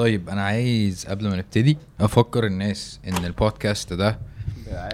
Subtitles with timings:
[0.00, 4.18] طيب أنا عايز قبل ما نبتدي أفكر الناس إن البودكاست ده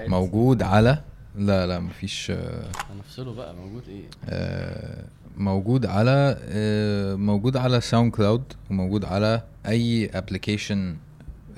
[0.01, 1.03] موجود على
[1.37, 5.05] لا لا مفيش آه، هنفصله بقى موجود إيه؟ آه،
[5.37, 10.97] موجود على آه، موجود على ساوند كلاود وموجود على أي application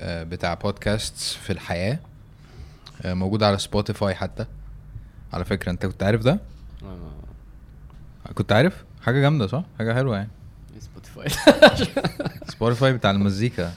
[0.01, 1.99] بتاع بودكاست في الحياة.
[3.01, 4.45] آه، موجود على سبوتيفاي حتى.
[5.33, 6.39] على فكرة أنت كنت عارف ده؟
[8.33, 10.29] كنت عارف؟ حاجة جامدة صح؟ حاجة حلوة يعني.
[10.79, 11.27] سبوتيفاي
[12.59, 13.71] سبوتيفاي بتاع المزيكا.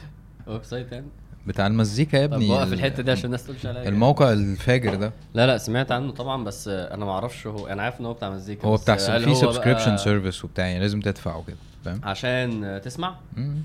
[0.47, 1.07] website يعني.
[1.47, 3.81] بتاع المزيكا يا طب ابني وقف ال- الحتة دي عشان الناس تقولش عليا.
[3.81, 3.89] كده.
[3.89, 5.13] الموقع الفاجر ده.
[5.35, 8.31] لا لا سمعت عنه طبعا بس أنا ما أعرفش هو أنا عارف إن هو بتاع
[8.31, 13.57] مزيكا هو بتاع في subscription service وبتاع يعني لازم تدفع وكده فاهم؟ عشان تسمع؟ مم.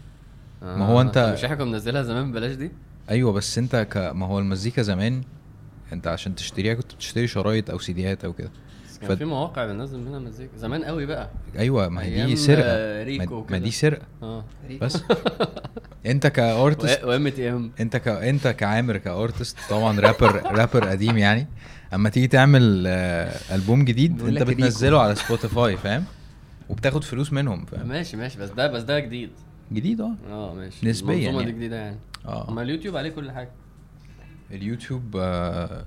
[0.63, 2.71] آه، ما هو طب مش إحنا كنا منزلها زمان ببلاش دي؟
[3.09, 3.97] أيوه بس أنت ك...
[3.97, 5.21] ما هو المزيكا زمان
[5.93, 8.49] أنت عشان تشتريها كنت بتشتري شرايط أو سيديات أو كده.
[9.01, 10.57] بس كان ف- في مواقع بننزل منها مزيكا.
[10.57, 11.29] زمان قوي بقى.
[11.57, 13.03] أيوه ما هي دي سرقة.
[13.03, 13.57] ريكو ما.
[13.57, 14.05] دي سرقة.
[14.23, 14.43] آه.
[14.81, 15.03] بس.
[16.05, 17.71] أنت كأرتست وام تي إم.
[17.79, 18.07] أنت ك...
[18.07, 21.47] أنت كعامر كأرتست طبعا رابر رابر قديم يعني.
[21.93, 24.43] أما تيجي تعمل آه، ألبوم جديد أنت.
[24.43, 26.03] بتنزله على سبوتيفاي فاهم؟
[26.69, 28.39] وبتاخد فلوس منهم فاهم؟ ماشي ماشي.
[28.39, 29.29] بس ده بس ده جديد.
[29.73, 30.15] جديد آه.
[30.29, 30.87] آه ماشي.
[30.89, 31.45] نسبياً يعني.
[31.45, 31.97] دي جديدة يعني.
[32.25, 32.49] آه.
[32.49, 33.49] أما اليوتيوب عليه كل حاجة.
[34.51, 35.85] اليوتيوب آه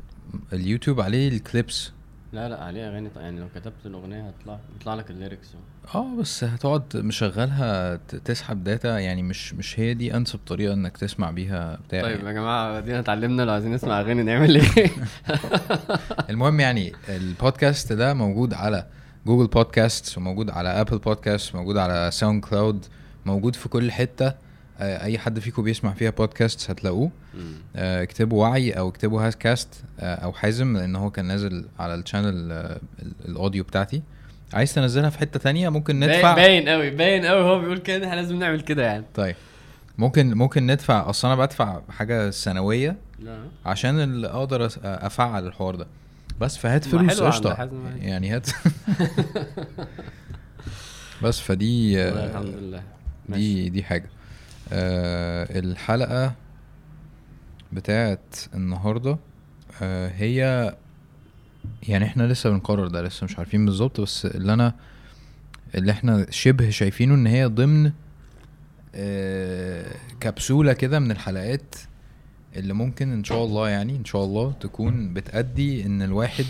[0.52, 1.92] اليوتيوب عليه ال clips
[2.32, 5.48] لا لا عليه أغاني ط- يعني لو كتبت الأغنية هتطلع يطلع لك ال lyrics
[5.94, 11.30] آه بس هتقعد مشغلها تسحب data يعني مش مش هي دي أنسب طريقة إنك تسمع
[11.30, 12.26] بيها بتاع طيب.
[12.26, 14.90] يا جماعة ادينا اتعلمنا لو عايزين نسمع أغاني نعمل إيه؟
[16.30, 18.86] المهم يعني البودكاست ده موجود على
[19.26, 22.86] Google Podcast وموجود على Apple Podcast موجود على ساوند كلاود
[23.26, 24.34] موجود في كل حتة.
[24.80, 27.10] أي حد فيكم بيسمع فيها بودكاست هتلاقوه.
[27.76, 29.68] آه، اكتبوا وعي أو اكتبوا هاز كاست
[30.00, 34.02] آه، أو حازم لأن هو كان نازل على ال channel آه، ال- ال audio بتاعتي.
[34.54, 38.06] عايز تنزلها في حتة تانية؟ ممكن ندفع باين قوي باين قوي هو بيقول كده.
[38.06, 39.04] إحنا لازم نعمل كده يعني.
[39.14, 39.34] طيب.
[39.98, 43.38] ممكن ممكن ندفع أصل أنا بدفع حاجة سنوية لا.
[43.66, 45.86] عشان اللي أقدر أفعّل الحوار ده.
[46.40, 47.68] بس فهات فلوس قشطة.
[48.00, 48.46] يعني هات.
[51.22, 52.82] بس فدي آه، الحمد لله.
[53.28, 54.10] دي دي حاجة.
[54.72, 56.32] آه الحلقة
[57.72, 59.18] بتاعت النهارده
[59.82, 60.74] آه هي
[61.88, 64.74] يعني إحنا لسه بنقرر ده لسه مش عارفين بالظبط بس اللي أنا
[65.74, 67.92] اللي إحنا شبه شايفينه إن هي ضمن
[68.94, 71.74] آه كبسولة كده من الحلقات
[72.56, 76.46] اللي ممكن إن شاء الله يعني إن شاء الله تكون بتأدي إن الواحد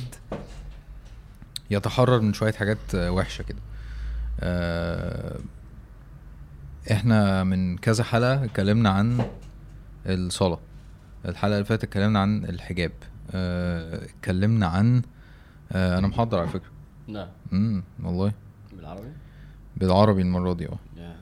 [1.71, 3.59] يتحرر من شوية حاجات وحشة كده.
[6.93, 9.25] إحنا من كذا حلقة اتكلمنا عن
[10.07, 10.59] الصلاة.
[11.29, 12.93] الحلقة اللي فاتت اتكلمنا عن الحجاب.
[13.35, 15.03] آه، اتكلمنا عن
[15.73, 16.71] آه، أنا محضر على فكرة.
[17.09, 18.33] لا امم والله.
[18.77, 19.09] بالعربي؟
[19.77, 20.79] بالعربي المرة دي آه.
[20.97, 21.17] يا.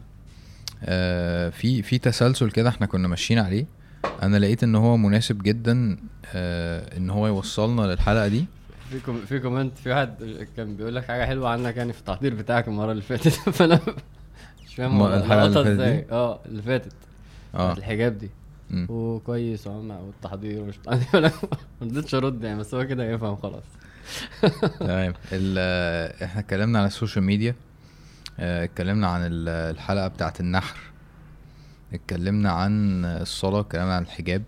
[0.84, 3.66] آه، في في تسلسل كده إحنا كنا ماشيين عليه.
[4.22, 5.96] أنا لقيت إن هو مناسب جدا
[6.34, 8.44] آه، إن هو يوصلنا للحلقة دي.
[8.90, 9.20] في كوم...
[9.28, 10.14] في comment في واحد
[10.56, 13.28] كان بيقول لك حاجة حلوة عنك يعني في التحضير بتاعك المرة اللي فاتت.
[13.58, 13.80] فأنا
[14.78, 16.92] فاهم الحلقة اللي فاتت؟ آه اللي فاتت.
[17.54, 17.72] آه.
[17.72, 18.30] الحجاب دي.
[18.70, 18.86] مم.
[18.90, 20.74] وكويس وعم- والتحضير ومش
[21.14, 21.30] ما
[21.82, 23.62] رضيتش أرد يعني بس هو كده يفهم خلاص.
[24.80, 25.14] تمام.
[26.22, 27.54] إحنا اتكلمنا عن ال social media
[28.40, 30.76] آه، اتكلمنا عن ال- الحلقة بتاعت النحر
[31.94, 34.42] اتكلمنا عن الصلاة اتكلمنا عن الحجاب.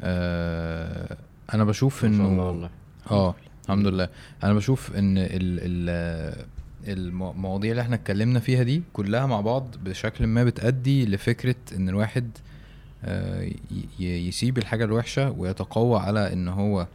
[0.00, 1.16] آه،
[1.54, 2.68] أنا بشوف إنه
[3.10, 3.34] آه
[3.64, 4.08] الحمد لله.
[4.44, 5.28] أنا بشوف إن ال
[5.62, 6.44] ال
[6.88, 12.30] المواضيع اللي إحنا اتكلمنا فيها دي كلها مع بعض بشكل ما بتأدي لفكرة إن الواحد
[13.04, 13.50] آه،
[14.00, 16.86] يسيب الحاجة الوحشة ويتقوى على إن هو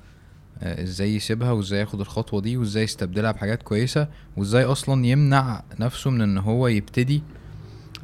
[0.61, 4.07] آه، إزاي يسيبها وإزاي ياخد الخطوة دي وإزاي يستبدلها بحاجات كويسة
[4.37, 7.23] وإزاي أصلا يمنع نفسه من إن هو يبتدي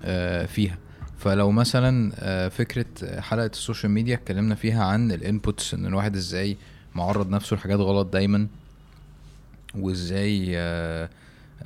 [0.04, 0.78] آه، فيها.
[1.18, 6.58] فلو مثلا فكرة حلقة ال social media اتكلمنا فيها عن ال inputs إن الواحد إزاي
[6.96, 8.48] معرض نفسه لحاجات غلط دايما
[9.76, 11.10] وإزاي آه،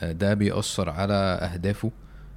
[0.04, 1.92] ده بيأثر على أهدافه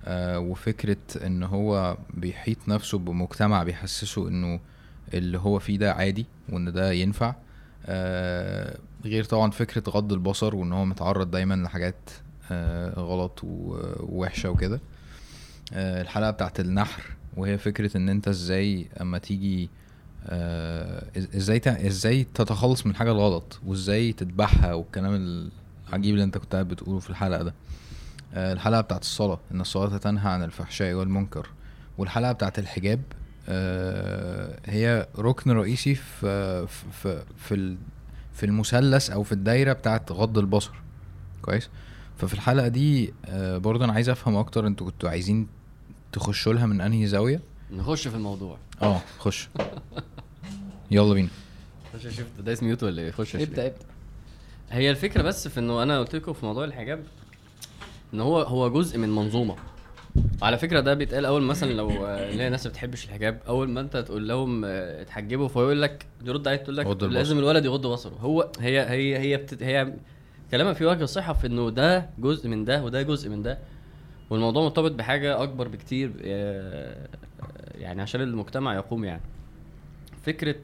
[0.04, 0.96] آه، وفكرة
[1.26, 4.60] إن هو بيحيط نفسه بمجتمع بيحسسه إنه
[5.14, 7.34] اللي هو فيه ده عادي وإن ده ينفع
[7.87, 12.10] آه، غير طبعا فكرة غض البصر وإن هو متعرض دايما لحاجات
[12.50, 14.81] آه، غلط ووحشة وكده.
[15.72, 17.02] آه، الحلقة بتاعت النحر
[17.37, 19.70] وهي فكرة إن أنت إزاي أما تيجي
[20.26, 25.14] آه، إزاي إزاي تتخلص من حاجة غلط وإزاي تذبحها والكلام
[25.88, 27.55] العجيب اللي انت كنت قاعد بتقوله في الحلقة ده.
[28.35, 31.49] آه، الحلقة بتاعت الصلاة إن الصلاة تنهى عن الفحشاء والمنكر.
[31.99, 33.02] والحلقة بتاعت الحجاب
[33.49, 37.76] آه، هي ركن رئيسي في في في ال-
[38.32, 40.70] في المثلث أو في الدايرة بتاعت غض البصر.
[41.43, 41.69] كويس؟
[42.19, 45.46] ففي الحلقة دي آه، برضه أنا عايز أفهم أكتر أنتوا كنتوا عايزين
[46.12, 47.41] تخشوا لها من أنهي زاوية؟
[47.73, 48.58] نخش في الموضوع.
[48.82, 49.49] آه خش.
[50.91, 51.29] يلا بينا.
[51.94, 52.41] خش شفت.
[52.41, 53.79] دايس ميوت ولا إيه؟ خش يا ابدأ ابدأ.
[54.70, 57.05] هي الفكرة بس في إنه أنا قلت لكم في موضوع الحجاب
[58.15, 59.56] إن هو هو جزء من منظومة.
[60.43, 63.69] على فكرة ده بيتقال أول مثلا لو آه، اللي هي ناس ما بتحبش الحجاب أول
[63.69, 66.87] ما أنت تقول لهم آه، اتحجبوا فهو يقول لك يرد عليك تقول لك.
[67.03, 68.15] لازم الولد يغض بصره.
[68.20, 69.93] هو هي هي هي بتت هي
[70.50, 73.59] كلامها في وجه الصحة في إنه ده جزء من ده وده جزء من ده
[74.31, 77.09] والموضوع مرتبط بحاجة أكبر بكتير آه،
[77.75, 79.23] يعني عشان المجتمع يقوم يعني.
[80.23, 80.56] فكرة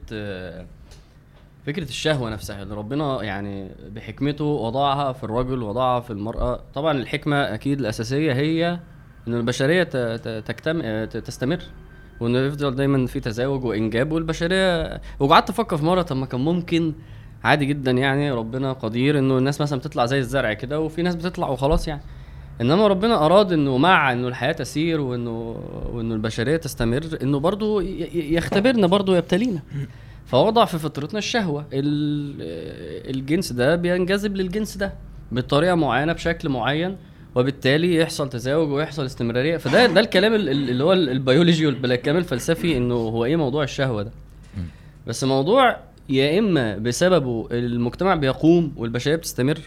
[1.65, 6.59] فكرة الشهوة نفسها اللي ربنا يعني بحكمته وضعها في الرجل وضعها في المرأة.
[6.73, 8.79] طبعا الحكمة أكيد الأساسية هي
[9.83, 11.59] ت- ت- تكتم تستمر
[12.19, 16.93] وإنه يفضل دايما في تزاوج وإنجاب والبشرية وقعدت أفكر في مرة طب ما كان ممكن
[17.43, 21.49] عادي جدا يعني ربنا قدير إنه الناس مثلا بتطلع زي الزرع كده وفي ناس بتطلع
[21.49, 22.01] وخلاص يعني.
[22.61, 25.57] إنما ربنا أراد إنه مع إنه الحياة تسير وإنه
[25.93, 27.39] وإنه البشرية تستمر إنه
[27.81, 29.59] ي- يختبرنا برضو يبتلينا
[30.25, 31.65] فوضع في فطرتنا الشهوة.
[31.73, 34.93] ال- الجنس ده بينجذب للجنس ده
[35.31, 36.97] بطريقة معينة بشكل معين
[37.35, 39.57] وبالتالي يحصل تزاوج ويحصل استمرارية.
[39.57, 43.63] فده ده الكلام ال- ال- اللي هو ال- البيولوجي والكلام الفلسفي إنه هو إيه موضوع
[43.63, 44.11] الشهوة ده.
[45.07, 45.77] بس موضوع
[46.09, 49.59] يا إما بسببه المجتمع بيقوم والبشرية بتستمر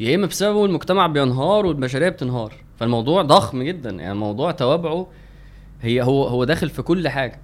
[0.00, 2.52] يا إما بسببه المجتمع بينهار والبشرية بتنهار.
[2.76, 3.90] فالموضوع ضخم جدا.
[3.90, 5.06] يعني موضوع توابعه
[5.82, 7.40] هي هو هو داخل في كل حاجة.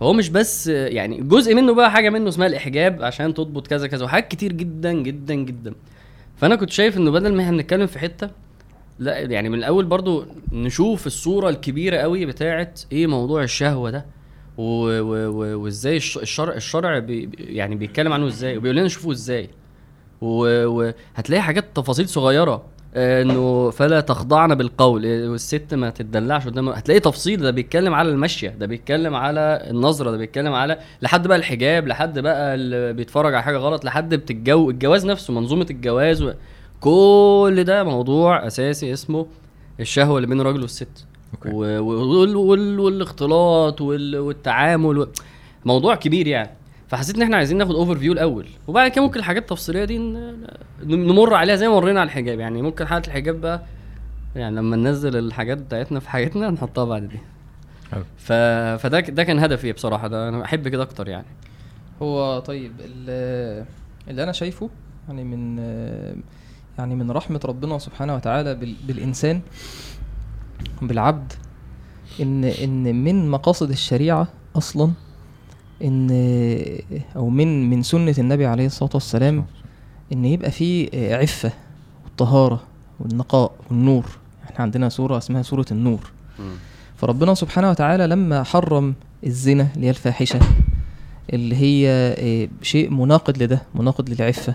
[0.00, 4.04] فهو مش بس يعني جزء منه بقى حاجة منه اسمها الإحجاب عشان تضبط كذا كذا
[4.04, 5.74] وحاجات كتير جدا جدا جدا.
[6.36, 8.30] فأنا كنت شايف إنه بدل ما إحنا بنتكلم في حتة
[8.98, 14.06] لا يعني من الأول برضو نشوف الصورة الكبيرة قوي بتاعت إيه موضوع الشهوة ده
[14.58, 19.50] وإزاي الش- الشرع الشرع بي يعني بيتكلم عنه إزاي وبيقول لنا نشوفه إزاي.
[20.20, 22.64] وهتلاقي حاجات تفاصيل صغيرة.
[22.96, 25.28] إنه فلا تخضعن بالقول.
[25.28, 30.16] والست ما تدلعش قدام هتلاقي تفصيل ده بيتكلم على المشية ده بيتكلم على النظرة ده
[30.16, 35.06] بيتكلم على لحد بقى الحجاب لحد بقى اللي بيتفرج على حاجة غلط لحد بتتجو الجواز
[35.06, 36.32] نفسه منظومة الجواز و...
[36.80, 39.26] كل ده موضوع أساسي اسمه
[39.80, 41.06] الشهوة اللي بين الراجل والست.
[41.46, 45.06] و- وال- وال- والاختلاط وال- والتعامل و...
[45.64, 46.50] موضوع كبير يعني.
[46.90, 48.46] فحسيت إن إحنا عايزين ناخد overview الأول.
[48.66, 49.98] وبعد كده ممكن الحاجات التفصيلية دي
[50.84, 52.40] نمر عليها زي ما مرينا على الحجاب.
[52.40, 53.62] يعني ممكن حلقة الحجاب بقى
[54.36, 57.18] يعني لما ننزل الحاجات بتاعتنا في حياتنا نحطها بعد دي.
[57.92, 58.04] حلو.
[58.18, 58.32] ف...
[58.82, 60.08] فده ك- ده كان هدفي بصراحة.
[60.08, 61.26] ده أنا بحب كده أكتر يعني.
[62.02, 63.64] هو طيب ال-
[64.08, 64.70] اللي أنا شايفه
[65.08, 65.58] يعني من
[66.78, 69.40] يعني من رحمة ربنا سبحانه وتعالى بال- بالإنسان
[70.82, 71.32] بالعبد
[72.20, 74.90] إن إن من مقاصد الشريعة أصلا
[75.84, 76.08] إن
[77.16, 79.44] أو من من سنة النبي عليه الصلاة والسلام
[80.12, 81.52] إن يبقى فيه عفة
[82.04, 82.62] والطهارة
[83.00, 84.04] والنقاء والنور.
[84.44, 86.10] إحنا عندنا سورة اسمها سورة النور.
[86.96, 88.94] فربنا سبحانه وتعالى لما حرم
[89.26, 90.40] الزنا اللي هي الفاحشة
[91.32, 91.88] اللي هي
[92.18, 94.54] آه، شيء مناقض لده مناقض للعفة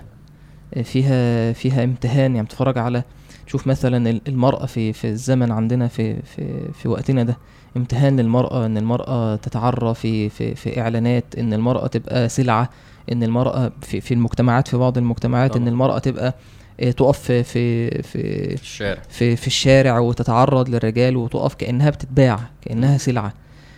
[0.74, 3.04] آه، فيها فيها امتهان يعني بتتفرج على
[3.48, 7.38] شوف مثلا ال- المرأة في في الزمن عندنا في في في وقتنا ده
[7.78, 12.70] امتهان للمرأة إن المرأة تتعرى في في في إعلانات إن المرأة تبقى سلعة
[13.12, 15.70] إن المرأة في في المجتمعات في بعض المجتمعات إن طبعا.
[15.70, 16.34] المرأة تبقى
[16.80, 19.02] آه، تقف في في في في الشارع.
[19.10, 23.34] في في الشارع وتتعرض للرجال وتقف كأنها بتتباع كأنها سلعة.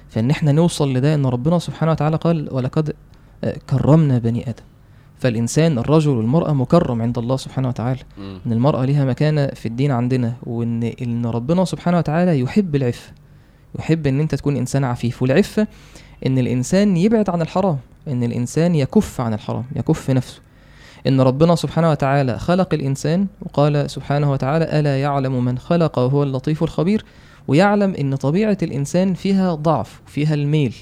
[0.10, 2.94] فإن إحنا نوصل لده إن ربنا سبحانه وتعالى قال ولقد
[3.44, 4.64] آه، كرمنا بني آدم.
[5.20, 8.00] فالإنسان الرجل والمرأة مكرم عند الله سبحانه وتعالى.
[8.18, 8.40] مم.
[8.46, 13.12] إن المرأة ليها مكانة في الدين عندنا وإن إن ربنا سبحانه وتعالى يحب العفة.
[13.80, 15.22] يحب إن أنت تكون إنسان عفيف.
[15.22, 15.68] والعفة
[16.26, 17.78] إن الإنسان يبعد عن الحرام.
[18.08, 20.42] إن الإنسان يكف عن الحرام يكف نفسه.
[21.08, 26.64] إن ربنا سبحانه وتعالى خلق الإنسان وقال سبحانه وتعالى ألا يعلم من خلق وهو اللطيف
[26.64, 27.06] الخبير؟
[27.48, 30.76] ويعلم إن طبيعة الإنسان فيها ضعف وفيها الميل.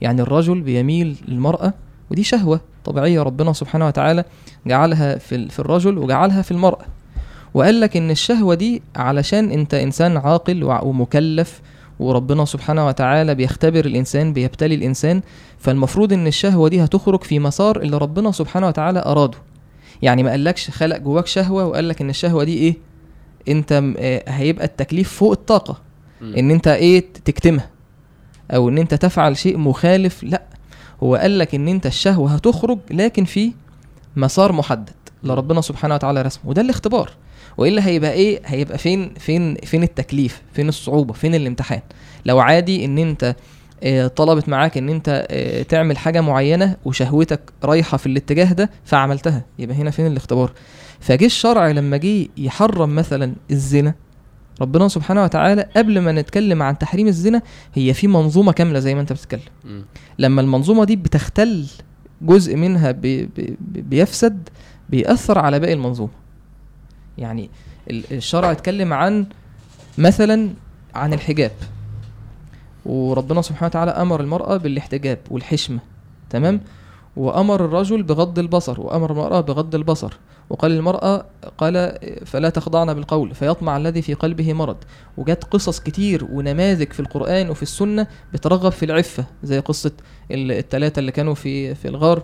[0.00, 1.74] يعني الرجل بيميل للمرأة
[2.10, 2.60] ودي شهوة.
[2.86, 4.24] طبيعيه ربنا سبحانه وتعالى
[4.66, 6.84] جعلها في في الرجل وجعلها في المرأة.
[7.54, 11.60] وقال لك إن الشهوة دي علشان أنت إنسان عاقل ومكلف
[11.98, 15.22] وربنا سبحانه وتعالى بيختبر الإنسان بيبتلي الإنسان
[15.58, 19.38] فالمفروض إن الشهوة دي هتخرج في مسار اللي ربنا سبحانه وتعالى أراده.
[20.02, 22.74] يعني ما قالكش خلق جواك شهوة وقال لك إن الشهوة دي إيه؟
[23.48, 25.80] أنت آه، هيبقى التكليف فوق الطاقة.
[26.22, 27.70] إن أنت إيه؟ تكتمها.
[28.50, 30.42] أو إن أنت تفعل شيء مخالف لأ.
[31.02, 33.52] هو قال لك إن أنت الشهوه هتخرج لكن في
[34.16, 34.92] مسار محدد.
[35.22, 36.50] لربنا سبحانه وتعالى رسمه.
[36.50, 37.10] وده الاختبار.
[37.58, 41.80] وإلا هيبقى إيه؟ هيبقى فين فين فين التكليف؟ فين الصعوبة؟ فين الامتحان؟
[42.26, 43.36] لو عادي إن أنت
[43.82, 49.44] آه، طلبت معاك إن أنت آه، تعمل حاجة معينة وشهوتك رايحة في الاتجاه ده فعملتها.
[49.58, 50.52] يبقى هنا فين الاختبار؟
[51.00, 53.94] فجه الشرع لما جه يحرم مثلا الزنا
[54.60, 57.42] ربنا سبحانه وتعالى قبل ما نتكلم عن تحريم الزنا
[57.74, 59.40] هي في منظومة كاملة زي ما انت بتتكلم.
[60.18, 61.66] لما المنظومة دي بتختل
[62.22, 64.48] جزء منها بي بي بيفسد
[64.88, 66.10] بيأثر على باقي المنظومة.
[67.18, 67.50] يعني
[67.90, 69.26] ال- الشرع اتكلم عن
[69.98, 70.50] مثلا
[70.94, 71.52] عن الحجاب.
[72.86, 75.78] وربنا سبحانه وتعالى أمر المرأة بالاحتجاب والحشمة
[76.30, 76.60] تمام؟
[77.16, 80.12] وأمر الرجل بغض البصر وأمر المرأة بغض البصر.
[80.50, 81.24] وقال المرأة
[81.58, 84.76] قال فلا تخضعن بالقول فيطمع الذي في قلبه مرض.
[85.16, 89.92] وجت قصص كتير ونماذج في القرآن وفي السنة بترغب في العفة زي قصة
[90.30, 92.22] ال- التلاتة اللي كانوا في في الغار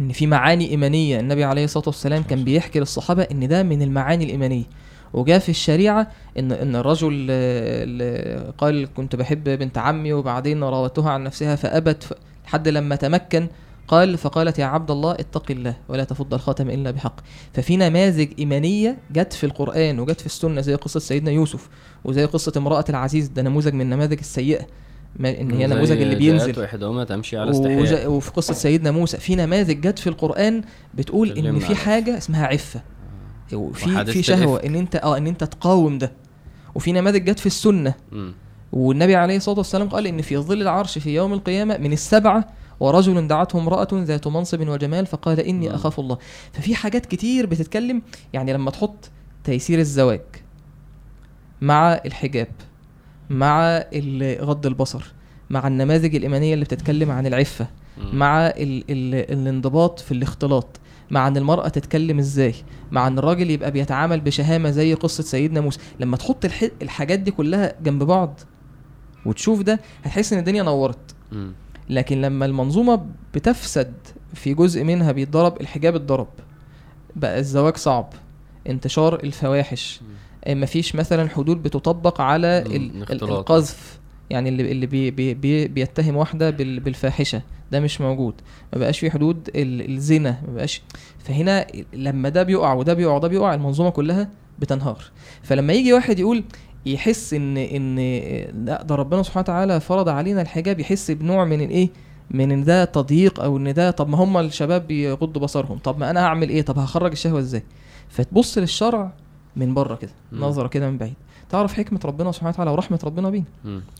[0.00, 1.20] إن في معاني إيمانية.
[1.20, 4.64] النبي عليه الصلاة والسلام كان بيحكي للصحابة إن ده من المعاني الإيمانية.
[5.12, 6.08] وجاء في الشريعة
[6.38, 7.26] ان إن الرجل
[8.58, 13.46] قال كنت بحب بنت عمي وبعدين راودتها عن نفسها فأبت لحد لما تمكن
[13.88, 17.20] قال فقالت يا عبد الله اتق الله ولا تفض الخاتم إلا بحق.
[17.52, 21.68] ففي نماذج إيمانية جت في القرآن وجت في السنة زي قصة سيدنا يوسف
[22.04, 23.28] وزي قصة امرأة العزيز.
[23.28, 24.66] ده نموذج من النماذج السيئة
[25.16, 27.06] ما إن هي نموذج اللي بينزل.
[27.08, 28.10] تمشي على استحياء.
[28.10, 30.62] وفي قصة سيدنا موسى في نماذج جت في القرآن
[30.94, 32.82] بتقول إن في حاجة اسمها عفة.
[33.52, 34.64] وفي وحادثة في شهوة.
[34.64, 36.12] إن أنت آه إن أنت تقاوم ده.
[36.74, 37.94] وفي نماذج جت في السنة.
[38.72, 42.48] والنبي عليه الصلاة والسلام قال إن في ظل العرش في يوم القيامة من السبعة
[42.80, 45.74] ورجل دعته امرأة ذات منصب وجمال فقال إني مم.
[45.74, 46.18] أخاف الله
[46.52, 48.02] ففي حاجات كتير بتتكلم
[48.32, 49.10] يعني لما تحط
[49.44, 50.20] تيسير الزواج
[51.60, 52.48] مع الحجاب
[53.30, 53.84] مع
[54.40, 55.12] غض البصر
[55.50, 57.66] مع النماذج الإيمانية اللي بتتكلم عن العفة
[57.98, 58.18] مم.
[58.18, 60.66] مع ال ال الانضباط في الاختلاط
[61.10, 62.54] مع إن المرأة تتكلم إزاي
[62.90, 67.30] مع إن الراجل يبقى بيتعامل بشهامة زي قصة سيدنا موسى لما تحط الح الحاجات دي
[67.30, 68.40] كلها جنب بعض
[69.26, 70.98] وتشوف ده هتحس إن الدنيا نورت.
[71.90, 73.92] لكن لما المنظومة بتفسد
[74.34, 76.28] في جزء منها بيتضرب الحجاب اتضرب.
[77.16, 78.12] بقى الزواج صعب
[78.68, 80.00] انتشار الفواحش.
[80.44, 82.64] آه، مفيش مثلا حدود بتطبق على.
[83.12, 83.98] القذف
[84.30, 87.42] يعني اللي اللي بي بي بي بيتهم واحدة بال- بالفاحشة.
[87.72, 88.34] ده مش موجود.
[88.72, 90.82] ما بقاش في حدود ال- الزنا ما بقاش.
[91.18, 94.28] فهنا لما ده بيقع وده بيقع وده بيقع المنظومة كلها
[94.58, 95.02] بتنهار.
[95.42, 96.44] فلما يجي واحد يقول
[96.86, 97.96] يحس إن إن
[98.66, 101.88] لأ ده ربنا سبحانه وتعالى فرض علينا الحجاب يحس بنوع من الإيه؟
[102.30, 105.78] من إن ده تضييق أو إن ده طب ما هم الشباب بيغضوا بصرهم.
[105.78, 107.62] طب ما أنا هعمل إيه؟ طب هخرج الشهوة إزاي؟
[108.08, 109.12] فتبص للشرع
[109.56, 110.10] من بره كده.
[110.32, 111.14] نظرة كده من بعيد.
[111.48, 113.44] تعرف حكمة ربنا سبحانه وتعالى ورحمة ربنا بينا.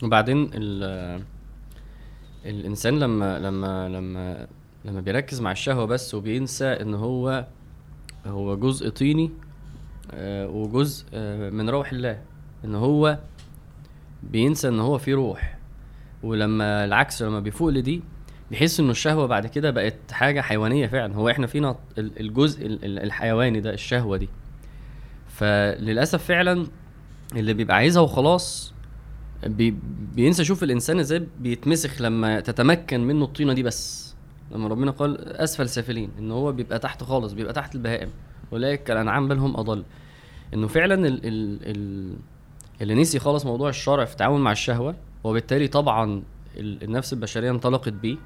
[0.03, 1.21] وبعدين ال
[2.45, 4.47] الإنسان لما لما لما
[4.85, 7.45] لما بيركز مع الشهوة بس وبينسى إن هو
[8.27, 9.31] هو جزء طيني
[10.11, 12.21] آه، وجزء آه، من روح الله.
[12.67, 13.17] إن هو
[14.23, 15.57] بينسى إن هو فيه روح.
[16.23, 18.01] ولما العكس لما بيفوق لدي
[18.51, 21.15] بيحس إنه الشهوة بعد كده بقت حاجة حيوانية فعلا.
[21.15, 24.29] هو إحنا فينا ال- الجزء ال- ال- الحيواني ده الشهوة دي.
[25.27, 26.67] فللأسف فعلا
[27.35, 28.73] اللي بيبقى عايزها وخلاص
[29.45, 29.75] بي
[30.15, 30.41] بينسى.
[30.41, 34.15] يشوف الإنسان إزاي بيتمسخ لما تتمكن منه الطينة دي بس.
[34.51, 38.09] لما ربنا قال أسفل سافلين إن هو بيبقى تحت خالص بيبقى تحت البهائم.
[38.53, 39.83] أولئك كالانعام بل هم أضل.
[40.53, 42.13] إنه فعلا ال ال ال
[42.81, 46.23] اللي نسي خالص موضوع الشرع في التعامل مع الشهوة وبالتالي طبعا
[46.57, 48.17] ال- النفس البشرية انطلقت بيه.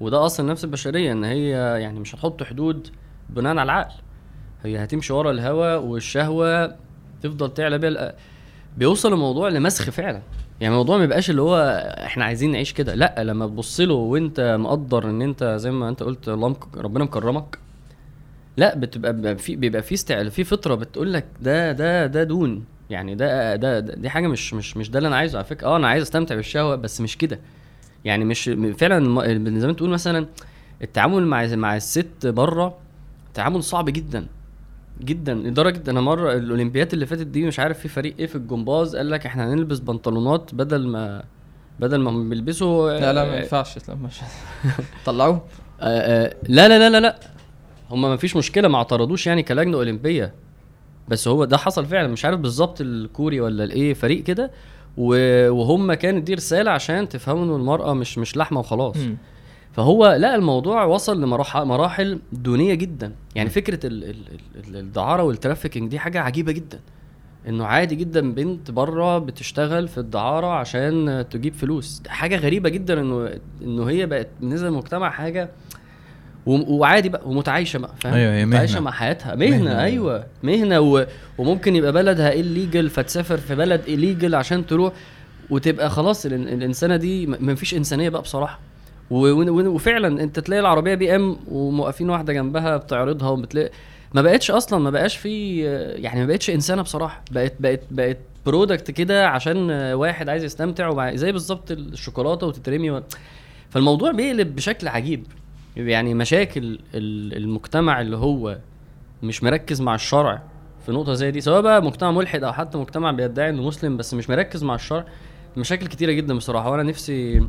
[0.00, 1.48] وده أصل النفس البشرية إن هي
[1.82, 2.88] يعني مش هتحط حدود
[3.30, 3.94] بناء على العقل.
[4.64, 6.76] هي هتمشي ورا الهوى والشهوة
[7.22, 8.14] تفضل تعلى بيها.
[8.76, 10.22] بيوصل الموضوع لمسخ فعلا.
[10.60, 11.56] يعني الموضوع ما يبقاش اللي هو
[12.04, 12.94] إحنا عايزين نعيش كده.
[12.94, 16.28] لأ لما تبص له وأنت مقدر إن أنت زي ما أنت قلت
[16.76, 17.58] ربنا مكرمك
[18.56, 22.64] لأ بتبقى في بيبقى في استعل في فطرة بتقول لك ده ده ده دون.
[22.90, 25.66] يعني ده, ده ده دي حاجة مش مش مش ده اللي أنا عايزه على فكرة.
[25.66, 27.40] آه أنا عايز أستمتع بالشهوة بس مش كده.
[28.04, 30.26] يعني مش فعلا زي ما تقول مثلا
[30.82, 32.78] التعامل مع مع الست بره
[33.34, 34.26] تعامل صعب جدا
[35.00, 38.96] جدا لدرجة أنا مرة الاولمبيات اللي فاتت دي مش عارف في فريق إيه في الجمباز
[38.96, 41.22] قال لك إحنا هنلبس بنطلونات بدل ما
[41.80, 43.96] بدل ما هم بيلبسوا لا لا آه، ما ينفعش لا
[45.06, 45.44] طلعوه؟
[45.80, 47.18] آه، آه، لا لا لا لا لا.
[47.90, 50.32] هم ما فيش مشكلة ما اعترضوش يعني كلجنه أولمبية.
[51.08, 52.08] بس هو ده حصل فعلا.
[52.08, 54.50] مش عارف بالظبط الكوري ولا الإيه فريق كده.
[54.96, 58.96] وهم كانت دي رسالة عشان تفهموا ان المرأة مش مش لحمة وخلاص.
[58.96, 59.16] مم.
[59.72, 63.12] فهو لا الموضوع وصل لمراحل مراحل دونية جدا.
[63.34, 64.24] يعني فكرة ال- ال-
[64.68, 66.80] ال- الدعارة والترافيكينج دي حاجة عجيبة جدا.
[67.48, 72.02] إنه عادي جدا بنت بره بتشتغل في الدعارة عشان تجيب فلوس.
[72.08, 73.30] حاجة غريبة جدا إنه
[73.62, 75.50] إنه هي بقت بالنسبة للمجتمع حاجة
[76.46, 78.46] وعادي بقى ومتعايشة بقى فاهم؟ أيوة، هي مهنة.
[78.50, 79.34] متعايشة مع حياتها.
[79.34, 79.82] مهنة, مهنة.
[79.82, 80.26] أيوه.
[80.42, 81.06] مهنة و...
[81.38, 84.92] وممكن يبقى بلدها illegal فتسافر في بلد legal عشان تروح
[85.50, 88.58] وتبقى خلاص ال- الإنسانة دي م- مفيش إنسانية بقى بصراحة.
[89.10, 89.16] و...
[89.28, 89.50] و...
[89.50, 93.70] و- وفعلا أنت تلاقي العربية BM وموقفين واحدة جنبها بتعرضها وبتلاقي
[94.14, 95.60] ما بقتش أصلا ما بقاش في
[95.96, 97.22] يعني ما بقتش إنسانة بصراحة.
[97.30, 103.02] بقت بقت بقت product كده عشان واحد عايز يستمتع وبع- زي بالظبط الشوكولاتة وتترمي و...
[103.70, 105.26] فالموضوع بيقلب بشكل عجيب.
[105.76, 106.64] يعني مشاكل
[106.94, 108.58] ال- المجتمع اللي هو
[109.22, 110.42] مش مركز مع الشرع
[110.86, 114.14] في نقطة زي دي سواء بقى مجتمع ملحد أو حتى مجتمع بيدعي إنه مسلم بس
[114.14, 115.04] مش مركز مع الشرع
[115.56, 116.70] مشاكل كتيرة جدا بصراحة.
[116.70, 117.46] وأنا نفسي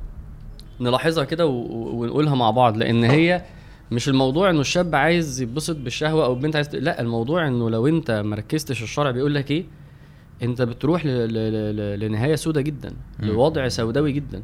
[0.79, 3.43] نلاحظها كده ونقولها مع بعض لأن هي
[3.91, 8.11] مش الموضوع إنه الشاب عايز يتبسط بالشهوة أو البنت عايز لا الموضوع إنه لو أنت
[8.25, 9.65] مركزتش الشرع بيقول لك إيه؟
[10.43, 11.09] أنت بتروح ل...
[11.09, 11.33] ل...
[11.75, 11.99] ل...
[11.99, 12.93] لنهاية سودة جدا.
[13.19, 14.41] لوضع سوداوي جدا.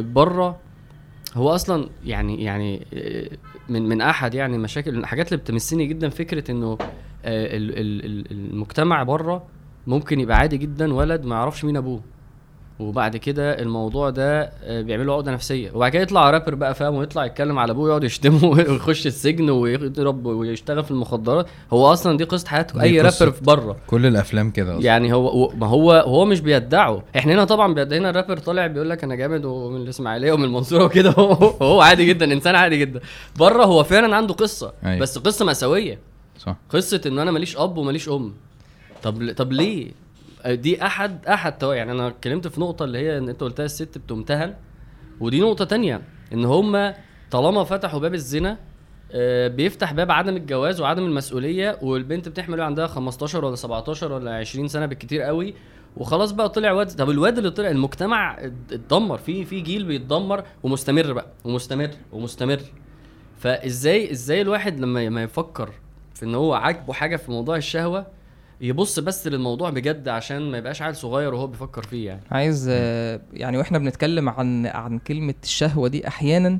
[0.00, 0.58] بره
[1.34, 3.28] هو أصلا يعني يعني آه،
[3.68, 6.72] من من أحد يعني مشاكل الحاجات اللي بتمسني جدا فكرة إنه
[7.24, 9.46] آه، ال- ال- ال- المجتمع بره
[9.86, 12.00] ممكن يبقى عادي جدا ولد ما يعرفش مين أبوه.
[12.80, 15.70] وبعد كده الموضوع ده آه، بيعمل له عقدة نفسية.
[15.74, 20.26] وبعد كده يطلع رابر بقى فاهم؟ ويطلع يتكلم على أبوه ويقعد يشتمه ويخش السجن ويضرب
[20.26, 21.46] ويشتغل في المخدرات.
[21.72, 23.00] هو أصلا دي قصة حياته أي.
[23.00, 23.76] رابر في بره.
[23.86, 27.02] كل الأفلام كده يعني هو ما هو هو مش بيدعه.
[27.16, 31.10] إحنا هنا طبعا هنا الرابر طالع بيقول لك أنا جامد ومن الإسماعيلية ومن المنصورة وكده.
[31.18, 31.32] هو,
[31.62, 33.00] هو عادي جدا إنسان عادي جدا.
[33.36, 34.98] بره هو فعلا عنده قصة أيوة.
[35.00, 35.98] بس قصة مأساوية.
[36.38, 36.56] صح.
[36.70, 38.32] قصة ان أنا ماليش أب وماليش أم.
[39.02, 39.90] طب طب ليه؟
[40.46, 44.54] دي احد أحد يعني أنا اتكلمت في نقطة اللي هي إن أنت قلتها الست بتمتهن
[45.20, 46.92] ودي نقطة تانية إن هم
[47.30, 48.58] طالما فتحوا باب الزنا
[49.12, 54.68] آه، بيفتح باب عدم الجواز وعدم المسؤولية والبنت بتحمل عندها 15 ولا 17 ولا 20
[54.68, 55.54] سنة بالكتير قوي
[55.96, 60.44] وخلاص بقى طلع واد طب الواد اللي طلع المجتمع ات- اتدمر في في جيل بيتدمر
[60.62, 62.60] ومستمر بقى ومستمر ومستمر.
[63.38, 65.70] فازاي إزاي الواحد لما ما يفكر
[66.14, 68.06] في إن هو عاجبه حاجة في موضوع الشهوة
[68.60, 72.20] يبص بس للموضوع بجد عشان ما يبقاش عيل صغير وهو بيفكر فيه يعني.
[72.30, 76.58] عايز آه، يعني وإحنا بنتكلم عن عن كلمة الشهوة دي أحيانا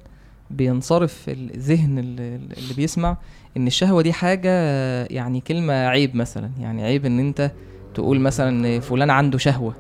[0.51, 3.17] بينصرف الذهن اللي اللي بيسمع
[3.57, 6.51] إن الشهوة دي حاجة آه، يعني كلمة عيب مثلا.
[6.61, 7.53] يعني عيب إن أنت
[7.95, 9.75] تقول مثلا فلان عنده شهوة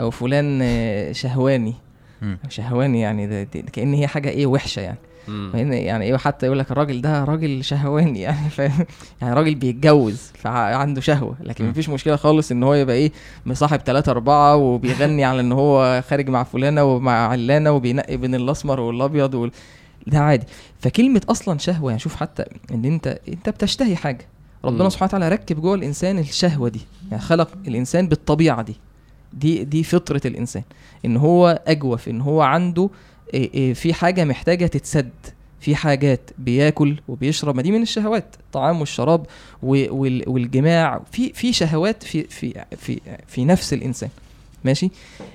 [0.00, 1.74] أو فلان آه، شهواني.
[2.48, 4.98] شهواني يعني ده كأن هي حاجة إيه وحشة يعني.
[5.54, 8.86] يعني إيه حتى يقول لك الراجل ده راجل شهواني يعني فاهم
[9.22, 11.68] يعني راجل بيتجوز فعنده شهوة لكن.
[11.68, 13.12] مفيش مشكلة خالص إن هو يبقى إيه
[13.46, 18.80] مصاحب ثلاثة أربعة وبيغني على إن هو خارج مع فلانة ومع علانة وبينقي بين الأسمر
[18.80, 19.50] والأبيض وال...
[20.06, 20.46] ده عادي.
[20.80, 24.26] فكلمة أصلا شهوة يعني شوف حتى إن أنت أنت بتشتهي حاجة.
[24.64, 24.88] ربنا.
[24.88, 28.76] سبحانه وتعالى ركب جوه الإنسان الشهوة دي يعني خلق الإنسان بالطبيعة دي.
[29.32, 30.62] دي دي فطرة الإنسان.
[31.04, 32.90] إن هو أجوف إن هو عنده
[33.74, 35.10] في حاجة محتاجة تتسد
[35.60, 39.26] في حاجات بياكل وبيشرب ما دي من الشهوات الطعام والشراب
[39.62, 44.10] والجماع في في شهوات في في في في نفس الإنسان
[44.64, 44.90] ماشي؟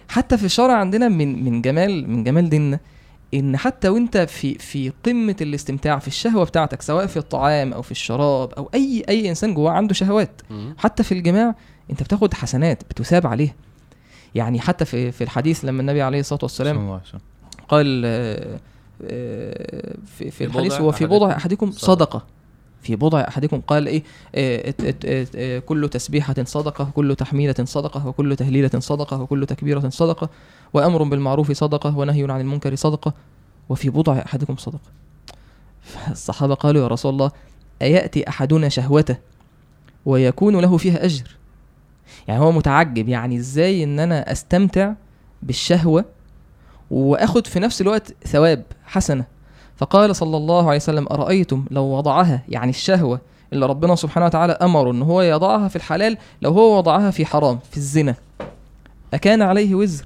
[0.07, 2.79] حتى في الشرع عندنا من من جمال من جمال ديننا
[3.33, 7.91] إن حتى وأنت في في قمة الاستمتاع في الشهوة بتاعتك سواء في الطعام أو في
[7.91, 10.41] الشراب أو أي أي إنسان جواه عنده شهوات.
[10.77, 11.55] حتى في الجماع
[11.91, 13.53] أنت بتاخد حسنات بتثاب عليها.
[14.35, 16.99] يعني حتى في في الحديث لما النبي عليه الصلاة والسلام
[17.71, 18.59] قال آه،
[19.03, 21.15] آه، في, في الحديث بضع هو في أحدكم.
[21.19, 21.85] بضع أحدكم صدقة.
[21.87, 22.25] صدقة.
[22.81, 23.87] في بضع أحدكم قال
[24.35, 25.05] ات-
[25.35, 30.29] آه، كل تسبيحة صدقة وكل تحميلة صدقة وكل تهليلة صدقة وكل تكبيرة صدقة
[30.73, 33.13] وأمر بالمعروف صدقة ونهي عن المنكر صدقة.
[33.69, 34.89] وفي بضع أحدكم صدقة.
[35.81, 37.31] فالصحابة قالوا يا رسول الله
[37.81, 39.17] أيأتي أحدنا شهوته
[40.05, 41.35] ويكون له فيها أجر؟
[42.27, 44.93] يعني هو متعجب يعني إزاي إن أنا أستمتع
[45.43, 46.05] بالشهوة
[46.91, 49.25] وآخد في نفس الوقت ثواب حسنة.
[49.77, 53.21] فقال صلى الله عليه وسلم أرأيتم لو وضعها يعني الشهوة
[53.53, 57.59] اللي ربنا سبحانه وتعالى أمره إن هو يضعها في الحلال لو هو وضعها في حرام
[57.71, 58.15] في الزنا
[59.13, 60.05] أكان عليه وزر.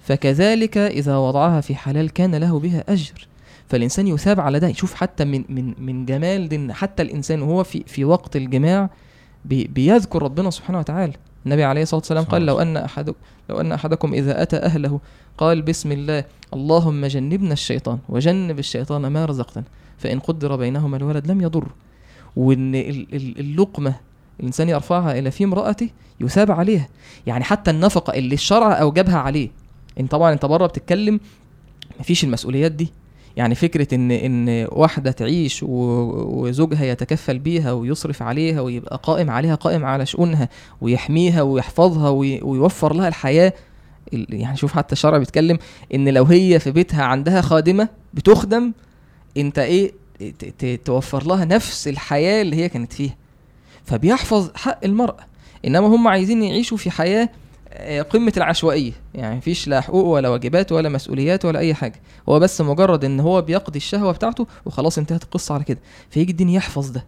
[0.00, 3.28] فكذلك إذا وضعها في حلال كان له بها أجر.
[3.68, 4.72] فالإنسان يثاب على ده.
[4.72, 8.90] شوف حتى من من من جمال دين حتى الإنسان وهو في في وقت الجماع
[9.44, 11.12] بي بيذكر ربنا سبحانه وتعالى.
[11.46, 13.14] النبي عليه الصلاة والسلام قال لو أن احد
[13.50, 15.00] لو أن أحدكم إذا أتى أهله
[15.38, 16.24] قال بسم الله
[16.54, 19.64] اللهم جنبنا الشيطان وجنب الشيطان ما رزقتنا
[19.98, 21.68] فإن قدر بينهما الولد لم يضر.
[22.36, 23.94] وإن ال- ال- اللقمة
[24.40, 25.88] الإنسان يرفعها إلى في امرأته
[26.20, 26.88] يثاب عليها.
[27.26, 29.50] يعني حتى النفقة اللي الشرع أوجبها عليه.
[30.00, 31.20] إن طبعا أنت بره بتتكلم
[32.00, 32.92] مفيش المسؤوليات دي.
[33.36, 39.84] يعني فكرة إن إن واحدة تعيش وزوجها يتكفل بيها ويصرف عليها ويبقى قائم عليها قائم
[39.84, 40.48] على شؤونها
[40.80, 43.52] ويحميها ويحفظها وي- ويوفر لها الحياة.
[44.14, 45.58] ال- يعني شوف حتى الشرع بيتكلم
[45.94, 48.72] إن لو هي في بيتها عندها خادمة بتخدم
[49.36, 49.92] أنت إيه
[50.84, 53.16] توفر لها نفس الحياة اللي هي كانت فيها.
[53.84, 55.16] فبيحفظ حق المرأة.
[55.64, 57.28] إنما هم عايزين يعيشوا في حياة
[58.10, 58.92] قمة العشوائية.
[59.14, 62.00] يعني مفيش لا حقوق ولا واجبات ولا مسؤوليات ولا أي حاجة.
[62.28, 65.78] هو بس مجرد إن هو بيقضي الشهوة بتاعته وخلاص انتهت القصة على كده.
[66.10, 67.04] فيجي الدين يحفظ ده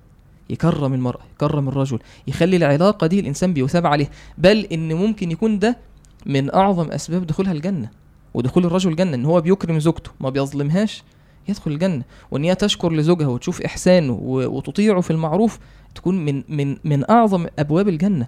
[0.50, 4.08] يكرم المرأة يكرم الرجل يخلي العلاقة دي الإنسان بيثاب عليها.
[4.38, 5.78] بل إن ممكن يكون ده
[6.26, 7.90] من أعظم أسباب دخولها الجنة
[8.34, 11.02] ودخول الرجل الجنة إن هو بيكرم زوجته ما بيظلمهاش
[11.48, 12.02] يدخل الجنة.
[12.30, 15.58] وإن هي تشكر لزوجها وتشوف إحسانه وتطيعه في المعروف
[15.94, 18.26] تكون من من من أعظم أبواب الجنة.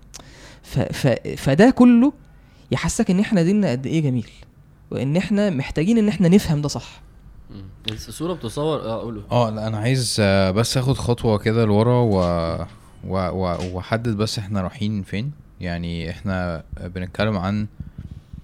[0.63, 2.13] ف ف فده كله
[2.71, 4.31] يحسك إن إحنا ديننا قد إيه جميل
[4.91, 7.03] وإن إحنا محتاجين إن إحنا نفهم ده صح.
[7.91, 9.23] الصورة بتصور آه قوله.
[9.31, 12.17] آه لأ أنا عايز آه، بس آخد خطوة كده لورا و...
[13.05, 13.17] و...
[13.17, 13.75] و...
[13.77, 15.33] وأحدد بس إحنا رايحين فين.
[15.61, 17.67] يعني إحنا بنتكلم عن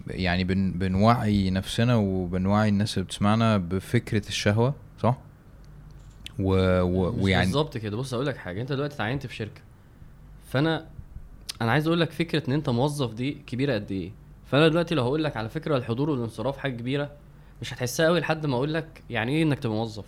[0.06, 0.72] يعني بن...
[0.72, 5.16] بنوعي نفسنا وبنوعي الناس اللي بتسمعنا بفكرة الشهوة صح؟
[6.38, 6.80] و...
[6.80, 7.12] و...
[7.12, 7.96] مش ويعني بالظبط كده.
[7.96, 8.60] بص أقول لك حاجة.
[8.62, 9.60] أنت دلوقتي اتعينت في شركة
[10.50, 10.86] فأنا
[11.60, 14.10] أنا عايز أقول لك فكرة إن أنت موظف دي كبيرة قد إيه.
[14.46, 17.10] فأنا دلوقتي لو هقول لك على فكرة الحضور والانصراف حاجة كبيرة
[17.62, 20.04] مش هتحسها قوي لحد ما أقول لك يعني إيه إنك تبقى موظف.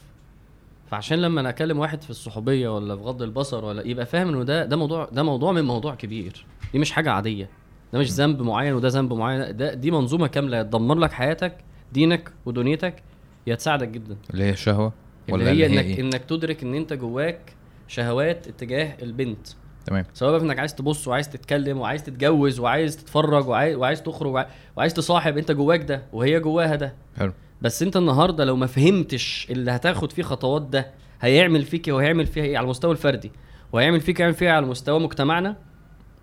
[0.90, 4.42] فعشان لما أنا أكلم واحد في الصحوبية ولا في غض البصر ولا يبقى فاهم إنه
[4.42, 6.46] ده ده موضوع ده موضوع من موضوع كبير.
[6.72, 7.48] دي مش حاجة عادية.
[7.92, 9.56] ده مش ذنب معين وده ذنب معين.
[9.56, 11.56] ده دي منظومة كاملة تدمر لك حياتك
[11.92, 13.02] دينك ودنيتك
[13.46, 14.16] يا تساعدك جدا.
[14.30, 14.92] اللي هي الشهوة
[15.28, 17.52] اللي ولا هي اللي هي إنك إيه؟ إنك تدرك إن أنت جواك
[17.88, 19.46] شهوات اتجاه البنت.
[19.86, 20.04] تمام.
[20.14, 24.94] سواء بقى انك عايز تبص وعايز تتكلم وعايز تتجوز وعايز تتفرج وعايز, وعايز تخرج وعايز,
[24.94, 26.94] تصاحب انت جواك ده وهي جواها ده.
[27.18, 27.32] حلو.
[27.62, 30.86] بس انت النهارده لو ما فهمتش اللي هتاخد فيه خطوات ده
[31.20, 33.32] هيعمل فيك إيه وهيعمل فيها إيه على المستوى الفردي؟
[33.72, 35.56] وهيعمل فيك يعمل فيها على مستوى مجتمعنا؟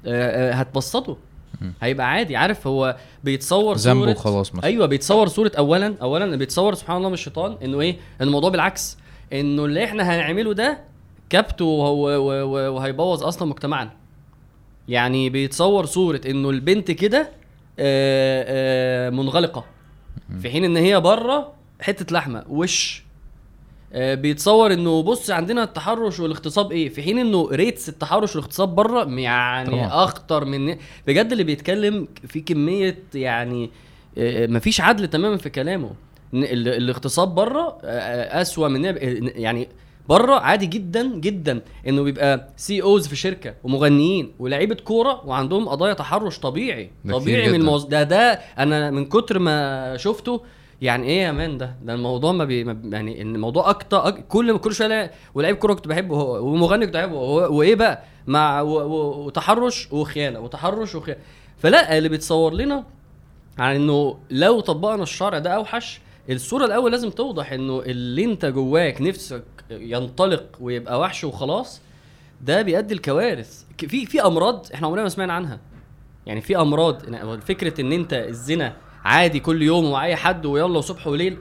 [0.06, 1.18] آه، آه، هتبسطه.
[1.82, 2.36] هيبقى عادي.
[2.36, 4.64] عارف هو بيتصور ذنب صورة وخلاص مثلا.
[4.66, 8.98] أيوه بيتصور صورة اولا اولا بيتصور سبحان الله من الشيطان إنه إيه؟ الموضوع بالعكس.
[9.34, 10.80] إنه اللي إحنا هنعمله ده
[11.30, 13.92] كبت وهو- و- و- وهيبوظ أصلا مجتمعنا.
[14.88, 17.30] يعني بيتصور صورة إنه البنت كده
[17.80, 19.66] آه، آه، منغلقة.
[20.42, 23.04] في حين إن هي بره حتة لحمة وش؟
[23.94, 29.04] آه، بيتصور إنه بص عندنا التحرش والاغتصاب إيه؟ في حين إنه ريتس التحرش والاغتصاب بره
[29.20, 30.04] يعني طبعا.
[30.04, 30.76] أخطر من
[31.08, 33.70] بجد اللي بيتكلم في كمية يعني
[34.48, 35.92] مفيش عدل تماما في كلامه.
[36.34, 37.78] الاغتصاب بره
[38.42, 38.86] أسوأ من
[39.36, 39.68] يعني
[40.10, 41.62] بره عادي جدا جدا.
[41.88, 47.56] إنه بيبقى CEOs في شركة ومغنيين ولاعيبه كورة وعندهم قضايا تحرش طبيعي طبيعي من.
[47.56, 47.84] الموز...
[47.86, 50.42] ده ده أنا من كتر ما شفته
[50.82, 52.64] يعني إيه يا man ده؟ ده الموضوع ما, بي...
[52.64, 54.28] ما يعني الموضوع أكتر أك...
[54.28, 58.68] كل كل شوية ولاعيب كورة كنت بحبه ومغني كنت بحبه وإيه بقى؟ مع و...
[58.70, 59.26] و...
[59.26, 61.22] وتحرش وخيانة وتحرش وخيانة.
[61.58, 62.84] فلا اللي بيتصور لنا
[63.58, 69.02] عن إنه لو طبقنا الشرع ده أوحش الصورة الأول لازم توضح إنه اللي أنت جواك
[69.02, 71.82] نفسك ينطلق ويبقى وحش وخلاص
[72.42, 75.60] ده بيؤدي الكوارث ك- في في أمراض إحنا عمرنا ما سمعنا عنها.
[76.26, 77.02] يعني في أمراض
[77.42, 78.74] فكرة إن أنت الزنا
[79.06, 81.38] عادي كل يوم مع اي حد ويلا وصبح وليل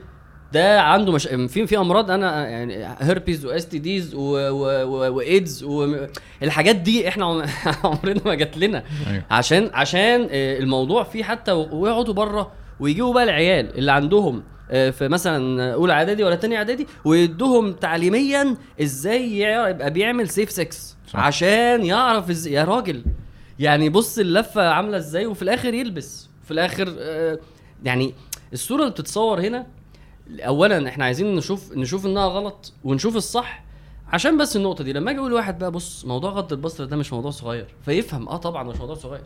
[0.53, 1.27] ده عنده مش...
[1.27, 7.43] في في أمراض أنا يعني هيربيز و STDs وايدز والحاجات دي إحنا عم-
[7.83, 8.83] عمرنا ما جات لنا.
[9.07, 9.23] أيوه.
[9.31, 15.73] عشان عشان آه، الموضوع فيه حتى ويقعدوا بره ويجيبوا بقى العيال اللي عندهم في مثلا
[15.73, 20.97] أولى إعدادي ولا تانية إعدادي ويدوهم تعليميا إزاي يبقى بيعمل سيف سكس.
[21.13, 23.03] عشان يعرف إزاي يا راجل
[23.59, 26.29] يعني بص اللفة عاملة إزاي وفي الآخر يلبس.
[26.43, 27.39] في الآخر آه،
[27.83, 28.13] يعني
[28.53, 29.67] الصورة اللي بتتصور هنا
[30.39, 33.63] اولا إحنا عايزين نشوف نشوف إنها غلط ونشوف الصح
[34.07, 34.93] عشان بس النقطة دي.
[34.93, 37.67] لما أجي أقول لواحد بقى بص موضوع غض البصر ده مش موضوع صغير.
[37.85, 39.21] فيفهم آه طبعا مش موضوع صغير.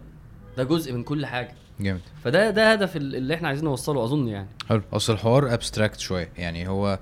[0.58, 1.56] ده جزء من كل حاجة.
[1.80, 2.02] جامد.
[2.24, 4.48] فده ده هدف ال- اللي إحنا عايزين نوصله أظن يعني.
[4.70, 4.82] حلو.
[4.94, 6.30] أصل الحوار abstract شوية.
[6.38, 7.00] يعني هو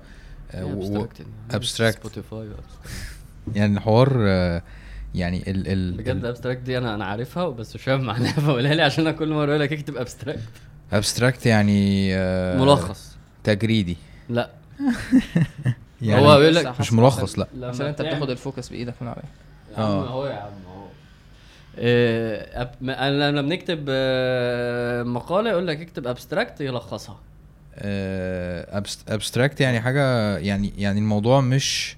[0.52, 1.06] آه، و-
[1.52, 1.90] abstract.
[1.90, 2.48] سبوتيفاي
[3.54, 4.62] يعني الحوار آه،
[5.14, 8.32] يعني ال ال بجد abstract دي أنا أنا عارفها بس مش فاهم معناها.
[8.46, 10.40] فقولها لي عشان أنا كل مرة أقول لك اكتب abstract
[10.92, 13.16] abstract يعني آه، ملخص.
[13.44, 13.96] تجريدي.
[14.28, 14.50] لا.
[16.02, 17.46] يعني هو بيقول لك مش ملخص لا.
[17.62, 19.22] عشان أنت بتاخد ال focus بإيدك من عليه
[19.72, 20.06] يا عم آه.
[20.08, 20.50] أهو يا عم
[21.78, 27.20] آه، أنا لما بنكتب آه، مقالة يقول لك اكتب abstract يلخصها.
[29.08, 31.96] abstract يعني حاجة يعني يعني الموضوع مش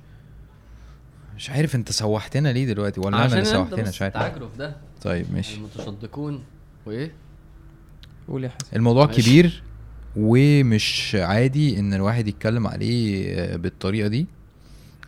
[1.36, 4.14] مش عارف انت سوحتنا ليه دلوقتي ولا أنا اللي سوحتنا؟ مش عارف.
[4.14, 4.76] تعجرف ده.
[5.02, 5.56] طيب ماشي.
[5.56, 6.44] المتشدقون
[6.86, 7.12] وإيه؟
[8.28, 8.76] قول يا حسن.
[8.76, 9.22] الموضوع ماشي.
[9.22, 9.62] كبير
[10.16, 14.26] ومش عادي إن الواحد يتكلم عليه آه، بالطريقة دي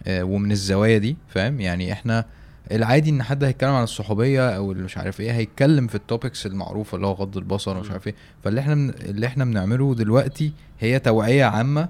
[0.06, 2.24] آه، ومن الزوايا دي فاهم؟ يعني إحنا
[2.72, 6.96] العادي إن حد هيتكلم عن الصحوبية أو اللي مش عارف إيه هيتكلم في التوبكس المعروفة
[6.96, 7.90] اللي هو غض البصر ومش.
[7.90, 8.14] عارف إيه.
[8.44, 11.88] فاللي إحنا من اللي إحنا بنعمله دلوقتي هي توعية عامة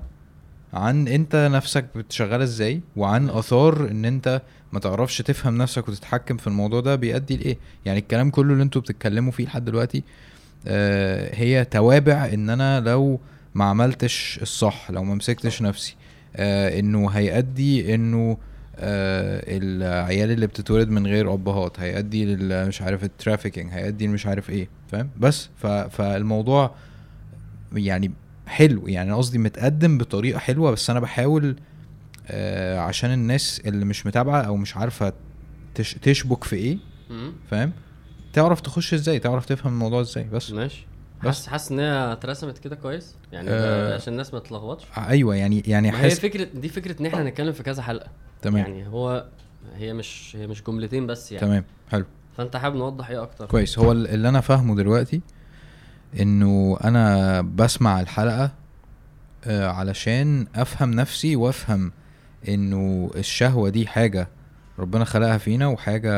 [0.72, 6.46] عن أنت نفسك بتشغلها إزاي وعن آثار إن أنت ما تعرفش تفهم نفسك وتتحكم في
[6.46, 7.58] الموضوع ده بيؤدي لإيه.
[7.86, 10.02] يعني الكلام كله اللي أنتوا بتتكلموا فيه لحد دلوقتي
[10.66, 13.20] آه، هي توابع إن أنا لو
[13.54, 15.96] ما عملتش الصح لو ما مسكتش نفسي
[16.36, 18.36] آه، إنه هيؤدي إنه آه
[18.78, 22.36] العيال اللي بتتولد من غير أبهات هيؤدي
[22.66, 25.48] مش عارف الترافيكينج هيؤدي مش عارف إيه فاهم؟ بس
[25.90, 26.74] فالموضوع
[27.72, 28.12] يعني
[28.46, 31.56] حلو يعني قصدي متقدم بطريقة حلوة بس أنا بحاول
[32.28, 35.12] آه عشان الناس اللي مش متابعة أو مش عارفة
[35.74, 36.78] تش تشبك في إيه.
[37.50, 37.72] فاهم؟
[38.32, 40.50] تعرف تخش إزاي تعرف تفهم الموضوع إزاي بس.
[40.52, 40.86] ماشي.
[41.18, 41.26] بس.
[41.26, 43.94] حاسس حاسس إن هي اترسمت كده كويس؟ يعني آه.
[43.94, 47.24] عشان الناس ما تتلخبطش أيوه يعني يعني ما هي حاسس فكره دي فكرة إن إحنا
[47.24, 48.10] نتكلم في كذا حلقة.
[48.42, 48.56] تمام.
[48.56, 49.26] يعني هو
[49.76, 51.46] هي مش هي مش جملتين بس يعني.
[51.46, 52.04] تمام حلو.
[52.36, 53.78] فأنت حابب نوضح إيه أكتر؟ كويس.
[53.78, 55.20] هو ال- اللي أنا فاهمه دلوقتي
[56.20, 58.50] إنه أنا بسمع الحلقة
[59.44, 61.92] آه، علشان أفهم نفسي وأفهم
[62.48, 64.28] إنه الشهوة دي حاجة
[64.78, 66.12] ربنا خلقها فينا وحاجة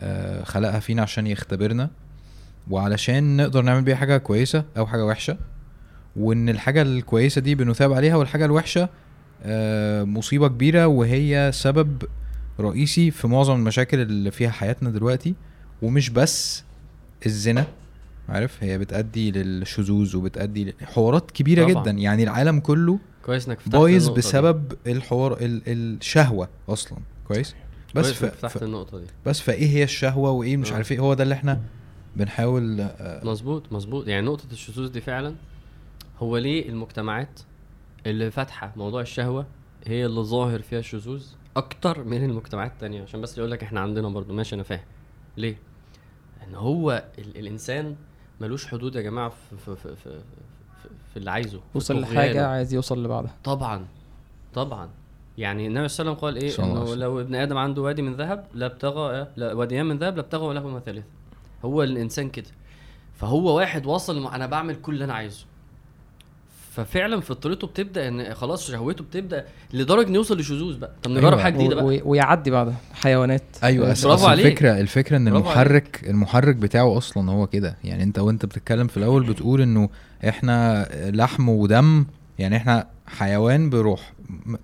[0.00, 1.90] آه، خلقها فينا عشان يختبرنا
[2.70, 5.36] وعلشان نقدر نعمل بيها حاجة كويسة أو حاجة وحشة
[6.16, 8.88] وإن الحاجة الكويسة دي بنثاب عليها والحاجة الوحشة
[10.04, 12.02] مصيبة كبيرة وهي سبب
[12.60, 15.34] رئيسي في معظم المشاكل اللي فيها حياتنا دلوقتي.
[15.82, 16.64] ومش بس
[17.26, 17.66] الزنا
[18.28, 21.82] عارف؟ هي بتأدي للشذوذ وبتأدي لحوارات كبيرة طبعاً.
[21.82, 21.90] جدا.
[21.90, 24.18] يعني العالم كله كويس إنك فتحت بايظ النقطة دي.
[24.18, 26.98] بسبب الحوار ال الشهوة أصلا.
[27.28, 27.54] كويس؟
[27.94, 28.24] بس كويس ف...
[28.24, 28.62] فتحت ف...
[28.62, 29.06] النقطة دي.
[29.26, 30.74] بس فإيه هي الشهوة؟ وإيه مش آه.
[30.74, 31.60] عارف إيه؟ هو ده اللي إحنا
[32.16, 34.08] بنحاول آه، مظبوط مظبوط.
[34.08, 35.34] يعني نقطة الشذوذ دي فعلا
[36.18, 37.40] هو ليه المجتمعات
[38.06, 39.46] اللي فاتحة موضوع الشهوة
[39.86, 43.02] هي اللي ظاهر فيها الشذوذ أكتر من المجتمعات التانية.
[43.02, 44.34] عشان بس يقول لك إحنا عندنا برضو.
[44.34, 44.84] ماشي أنا فاهم.
[45.36, 45.56] ليه؟
[46.48, 47.96] إن هو ال الإنسان
[48.40, 50.10] ملوش حدود يا جماعة في في في في,
[50.82, 52.12] في, في اللي عايزه في وصل طغيانه.
[52.12, 53.86] لحاجة عايز يوصل لبعدها طبعا.
[54.54, 54.88] طبعا.
[55.38, 57.02] يعني النبي صلى الله عليه وسلم قال إيه؟ صلى الله عليه انه وسلم.
[57.02, 61.06] لو ابن آدم عنده وادي من ذهب لابتغى لا واديان من ذهب لابتغى لهما ثالث.
[61.64, 62.50] هو الإنسان كده.
[63.14, 65.46] فهو واحد وصل إنه أنا بعمل كل اللي أنا عايزه.
[66.74, 70.90] ففعلا فطرته بتبدأ إن خلاص شهوته بتبدأ لدرجة إنه يوصل لشذوذ بقى.
[71.02, 71.42] طب نجرب أيوة.
[71.42, 71.96] حاجة جديدة و- بقى.
[71.96, 73.42] و- ويعدي بعدها حيوانات.
[73.64, 74.46] أيوه أصل برافو عليك.
[74.46, 77.76] الفكرة الفكرة إن المحرك المحرك بتاعه أصلا هو كده.
[77.84, 79.88] يعني أنت وأنت بتتكلم في الأول بتقول إنه
[80.28, 82.06] إحنا لحم ودم
[82.38, 84.12] يعني إحنا حيوان بروح.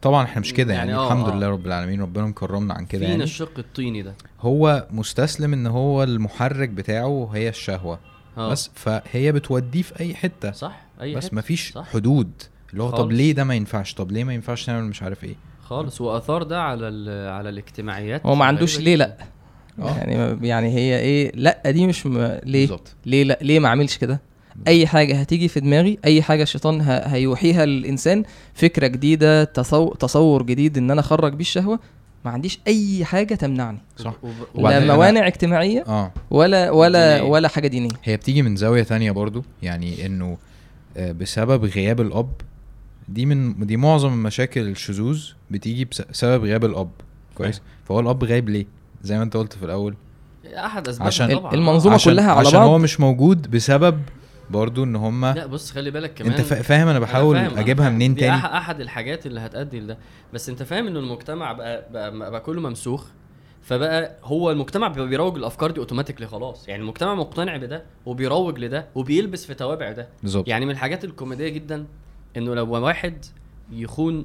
[0.02, 1.36] طبعا إحنا مش كده يعني, يعني آه، الحمد آه.
[1.36, 3.22] لله رب العالمين ربنا مكرمنا عن كده فينا يعني.
[3.24, 4.14] الشق الطيني ده.
[4.40, 7.98] هو مستسلم إن هو المحرك بتاعه هي الشهوة.
[8.38, 8.50] آه.
[8.50, 10.52] بس فهي بتوديه في أي حتة.
[10.52, 10.80] صح.
[11.00, 11.34] أي بس.
[11.34, 11.88] مفيش صح.
[11.92, 12.30] حدود.
[12.72, 13.12] اللي هو طب.
[13.12, 16.00] ليه ده ما ينفعش؟ طب ليه ما ينفعش نعمل مش عارف إيه؟ خالص.
[16.00, 18.26] وآثار ده على ال- على الاجتماعيات.
[18.26, 18.96] هو ما عندوش ليه.
[18.96, 19.16] لأ.
[19.78, 19.96] آه.
[19.98, 22.18] يعني يعني هي إيه لأ دي مش م...
[22.44, 22.94] ليه؟ بالظبط.
[23.06, 24.20] ليه لأ؟ ليه ما اعملش كده؟
[24.68, 26.92] أي حاجة هتيجي في دماغي أي حاجة الشيطان ه...
[26.98, 29.94] هيوحيها للإنسان فكرة جديدة تصو...
[29.94, 31.78] تصور جديد إن أنا أخرج بيه الشهوة
[32.24, 33.78] ما عنديش أي حاجة تمنعني.
[33.96, 34.14] صح.
[34.54, 36.12] وب- لا موانع اجتماعية آه.
[36.30, 37.30] ولا ولا دينية.
[37.30, 37.90] ولا حاجة دينية.
[38.04, 39.44] هي بتيجي من زاوية تانية برضو.
[39.62, 40.38] يعني إنه آه،
[40.98, 42.32] بسبب غياب الأب.
[43.08, 46.90] دي من دي معظم مشاكل الشذوذ بتيجي بسبب غياب الأب.
[47.34, 48.66] كويس؟ فهو الأب غايب ليه؟
[49.02, 49.94] زي ما أنت قلت في الأول.
[50.56, 51.54] أحد اسباب عشان طبعا.
[51.54, 52.68] المنظومة عشان كلها على عشان بعض.
[52.68, 54.00] هو مش موجود بسبب
[54.50, 56.32] برضو إن هم لا بص خلي بالك كمان.
[56.32, 57.94] أنت فا- فاهم أنا أنا بحاول فاهم، أنا أجيبها فاهم.
[57.94, 59.98] منين دي تاني؟ أحد الحاجات اللي هتأدي لده.
[60.34, 63.06] بس أنت فاهم ان المجتمع بقى بقى, بقى كله ممسوخ.
[63.70, 66.68] فبقى هو المجتمع بيروج الافكار دي اوتوماتيكلي خلاص.
[66.68, 70.08] يعني المجتمع مقتنع بده وبيروج لده وبيلبس في توابع ده.
[70.22, 70.48] بالظبط.
[70.48, 71.86] يعني من الحاجات الكوميدية جدا
[72.36, 73.24] إنه لو واحد
[73.72, 74.24] يخون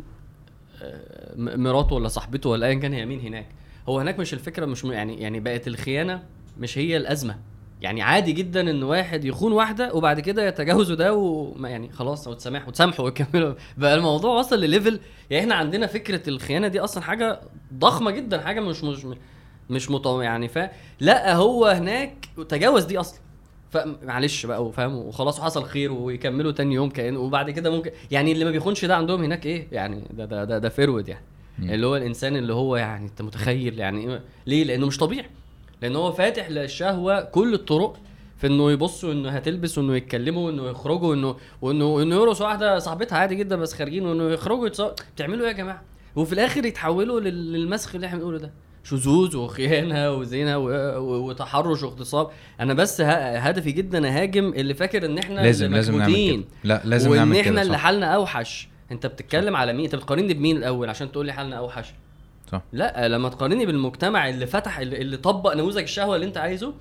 [0.82, 3.48] آه، مراته ولا صاحبته ولا ايا كان هي مين هناك
[3.90, 6.24] هو هناك مش الفكرة مش يعني يعني بقت الخيانة
[6.60, 7.40] مش هي الأزمة.
[7.82, 12.68] يعني عادي جدا إن واحد يخون واحدة وبعد كده يتجاوزوا ده وما يعني خلاص وتسامحوا
[12.68, 15.00] وتسامحوا ويكملوا بقى الموضوع وصل ل level.
[15.30, 17.42] يعني إحنا عندنا فكرة الخيانة دي أصلا حاجة
[17.74, 19.06] ضخمة جدا حاجة مش مش
[19.70, 23.20] مش مطو يعني فا لا هو هناك تجاوز دي أصلا.
[23.72, 28.46] فمعلش بقى وفاهم وخلاص وحصل خير ويكملوا تاني يوم كأنه وبعد كده ممكن يعني اللي
[28.46, 31.26] ما بيخونش ده عندهم هناك إيه؟ يعني ده ده ده, ده fraud يعني.
[31.60, 35.30] اللي هو الإنسان اللي هو يعني أنت متخيل يعني إيه؟ ليه؟ لأنه مش طبيعي.
[35.82, 37.98] لأن هو فاتح للشهوة كل الطرق
[38.38, 43.18] في إنه يبصوا إنه هتلبس وانه يتكلموا وانه يخرجوا وإنه وإنه انه يرقص واحدة صاحبتها
[43.18, 45.82] عادي جدا بس خارجين وإنه يخرجوا يتصور بتعملوا إيه يا جماعة؟
[46.16, 48.52] وفي الآخر يتحولوا لل- للمسخ اللي إحنا بنقوله ده.
[48.90, 50.70] شذوذ وخيانة وزنا و-
[51.00, 55.98] و- وتحرش واغتصاب أنا بس هدفي جدا أهاجم اللي فاكر إن إحنا لازم اللي لازم
[55.98, 56.16] نعمل.
[56.32, 57.80] كده لا لازم وإن نعمل إحنا كده اللي صح.
[57.80, 61.94] حالنا أوحش أنت بتتكلم على مين أنت بتقارني بمين الأول عشان تقول لي حالنا أوحش
[62.52, 62.62] صح.
[62.74, 66.74] لا لما تقارني بالمجتمع اللي فتح اللي, اللي طبق نموذج الشهوة اللي أنت عايزه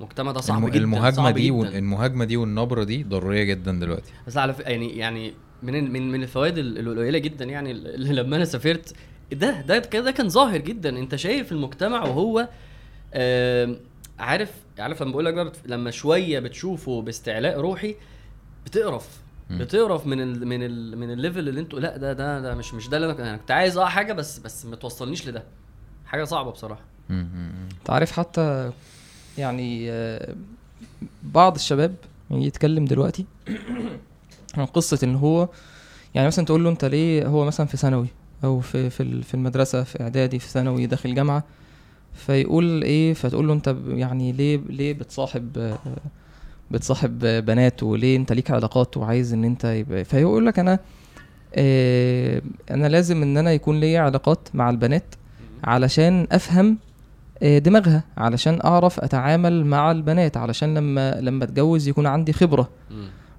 [0.00, 1.78] المجتمع ده صعب الم- جدا المهاجمة صعب دي جدا.
[1.78, 4.60] المهاجمة دي والنبرة دي ضرورية جدا دلوقتي بس على ف...
[4.60, 8.94] يعني يعني من من من الفوائد ال- القليلة جدا يعني اللي لما أنا سافرت
[9.32, 12.48] ده ده ده كان ظاهر جدا انت شايف المجتمع وهو
[13.14, 13.76] آم،
[14.18, 15.52] عارف عارف لما بقول لك بقى.
[15.66, 17.94] لما شوية بتشوفه باستعلاء روحي
[18.66, 19.08] بتقرف
[19.50, 19.58] مم.
[19.58, 22.88] بتقرف من ال من ال من الليفل اللي أنتوا لا ده ده ده مش مش
[22.88, 25.42] ده اللي أنا كنت- يعني كنت عايز آه حاجة بس بس ما توصلنيش لده
[26.06, 26.80] حاجة صعبة بصراحة.
[27.10, 28.72] انت عارف حتى
[29.38, 30.34] يعني آه،
[31.22, 31.94] بعض الشباب
[32.30, 33.24] يعني يتكلم دلوقتي
[34.56, 35.48] عن قصة إن هو
[36.14, 38.06] يعني مثلا تقول له أنت ليه هو مثلا في ثانوي
[38.44, 41.44] أو في في في المدرسة في إعدادي في ثانوي داخل جامعة
[42.14, 45.76] فيقول إيه فتقول له أنت يعني ليه ليه بتصاحب
[46.70, 50.78] بتصاحب بنات وليه أنت ليك علاقات وعايز إن أنت يبقى فيقول لك أنا
[51.54, 55.14] آه، أنا لازم إن أنا يكون ليا علاقات مع البنات
[55.64, 56.78] علشان أفهم
[57.42, 62.68] آه، دماغها علشان أعرف أتعامل مع البنات علشان لما لما أتجوز يكون عندي خبرة.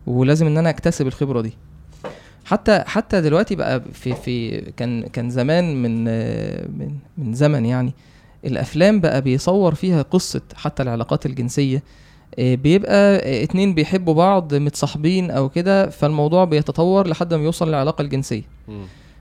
[0.08, 1.54] ولازم إن أنا أكتسب الخبرة دي.
[2.46, 6.04] حتى حتى دلوقتي بقى في في كان كان زمان من
[6.78, 7.94] من من زمن يعني
[8.46, 11.84] الأفلام بقى بيصور فيها قصة حتى العلاقات الجنسية
[12.40, 18.42] آه، بيبقى اتنين بيحبوا بعض متصاحبين أو كده فالموضوع بيتطور لحد ما يوصل للعلاقة الجنسية.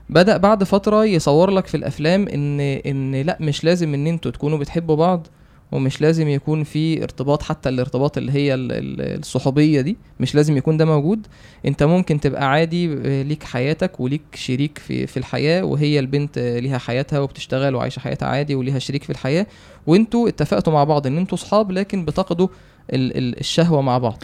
[0.09, 4.57] بدأ بعد فترة يصور لك في الأفلام إن إن لأ مش لازم إن أنتوا تكونوا
[4.57, 5.27] بتحبوا بعض
[5.73, 10.57] ومش لازم يكون في ارتباط حتى الارتباط اللي هي ال- ال- الصحوبية دي مش لازم
[10.57, 11.27] يكون ده موجود.
[11.65, 16.77] أنت ممكن تبقى عادي آه، ليك حياتك وليك شريك في في الحياة وهي البنت ليها
[16.77, 19.47] حياتها وبتشتغل وعايشة حياتها عادي وليها شريك في الحياة.
[19.87, 22.47] وأنتوا اتفقتوا مع بعض إن أنتوا صحاب لكن بتقضوا
[22.93, 24.23] ال- ال- الشهوة مع بعض.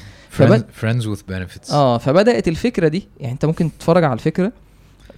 [0.82, 1.74] Friends with benefits.
[1.74, 3.08] آه فبدأت الفكرة دي.
[3.20, 4.52] يعني أنت ممكن تتفرج على الفكرة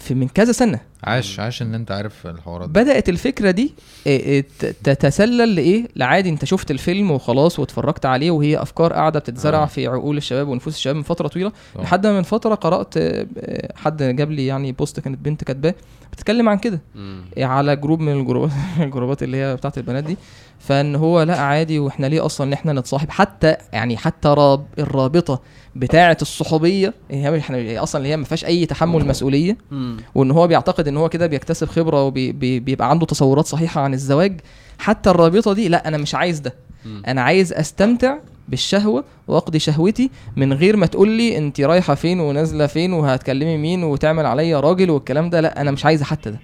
[0.02, 3.74] في من كذا سنة عاش عاش إن أنت عارف الحوارات دي بدأت الفكرة دي
[4.08, 9.64] إيه ت- تتسلل لإيه؟ لعادي أنت شفت الفيلم وخلاص واتفرجت عليه وهي أفكار قاعدة بتتزرع
[9.64, 9.66] آه.
[9.66, 11.82] في عقول الشباب ونفوس الشباب من فترة طويلة آه.
[11.82, 15.76] لحد ما من فترة قرأت آه، آه، حد جاب لي يعني post كانت بنت كاتباه
[16.12, 16.80] بتتكلم عن كده
[17.38, 20.18] على جروب من الجروبات الجروبات اللي هي بتاعت البنات دي
[20.62, 25.42] فإن هو لا عادي وإحنا ليه أصلا ان إحنا نتصاحب؟ حتى يعني حتى راب الرابطة
[25.76, 29.58] بتاعة الصحوبية هي إحنا أصلا اللي هي ما فيهاش اي تحمل مسؤولية.
[30.16, 34.42] وان هو بيعتقد ان هو كده بيكتسب خبرة وبيبقى عنده تصورات صحيحة عن الزواج.
[34.80, 36.54] حتى الرابطة دي لا أنا مش عايز ده.
[37.08, 42.68] أنا عايز استمتع بالشهوة واقضي شهوتي من غير ما تقول لي انت رايحة فين ونازلة
[42.68, 45.42] فين وهتكلمي مين وتعمل عليا راجل والكلام ده.
[45.42, 46.40] لا أنا مش عايزه حتى ده.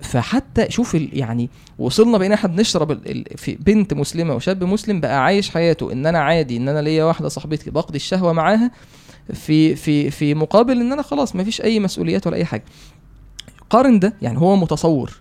[0.00, 2.98] فحتى شوف يعني وصلنا بقينا إحنا بنشرب
[3.36, 7.28] في بنت مسلمة وشاب مسلم بقى عايش حياته إن أنا عادي إن أنا ليا واحدة
[7.28, 8.70] صاحبتي بقضي الشهوة معاها
[9.32, 12.64] في في في مقابل إن أنا خلاص مفيش أي مسؤوليات ولا أي حاجة.
[13.70, 15.20] قارن ده يعني هو متصور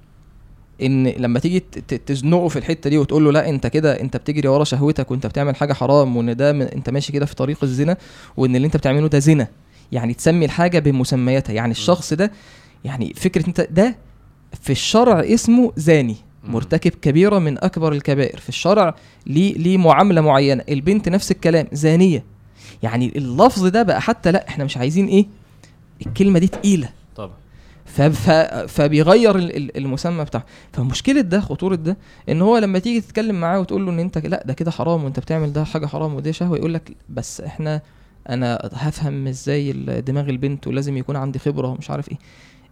[0.81, 1.59] إن لما تيجي
[2.05, 5.55] تزنقه في الحتة دي وتقول له لا أنت كده أنت بتجري ورا شهوتك وأنت بتعمل
[5.55, 7.97] حاجة حرام وإن ده أنت ماشي كده في طريق الزنا
[8.37, 9.47] وإن اللي أنت بتعمله ده زنا.
[9.91, 11.53] يعني تسمي الحاجة بمسمياتها.
[11.53, 12.31] يعني الشخص ده
[12.85, 13.95] يعني فكرة أنت ده
[14.61, 16.15] في الشرع اسمه زاني.
[16.43, 18.39] مرتكب كبيرة من أكبر الكبائر.
[18.39, 18.95] في الشرع
[19.27, 20.63] ليه ليه معاملة معينة.
[20.69, 22.23] البنت نفس الكلام زانية.
[22.83, 25.25] يعني اللفظ ده بقى حتى لا إحنا مش عايزين إيه
[26.07, 26.89] الكلمة دي تقيلة.
[27.15, 27.33] طبعا.
[28.67, 30.45] فبيغير ال- ال- المسمى بتاعه.
[30.73, 31.97] فمشكلة ده خطورة ده
[32.29, 35.19] إن هو لما تيجي تتكلم معاه وتقول له إن أنت لا ده كده حرام وأنت
[35.19, 37.81] بتعمل ده حاجة حرام ودي شهوة يقول لك بس إحنا
[38.29, 42.09] أنا هفهم إزاي دماغ البنت ولازم يكون عندي خبرة ومش عارف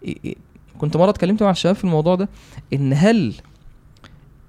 [0.06, 0.36] إيه.
[0.80, 2.30] كنت مرة اتكلمت مع الشباب في الموضوع ده
[2.74, 3.34] إن هل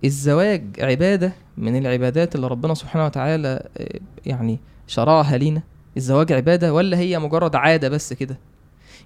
[0.04, 5.62] الزواج عبادة من العبادات اللي ربنا سبحانه وتعالى آه، يعني شرعها لينا؟
[5.96, 8.38] الزواج عبادة ولا هي مجرد عادة بس كده؟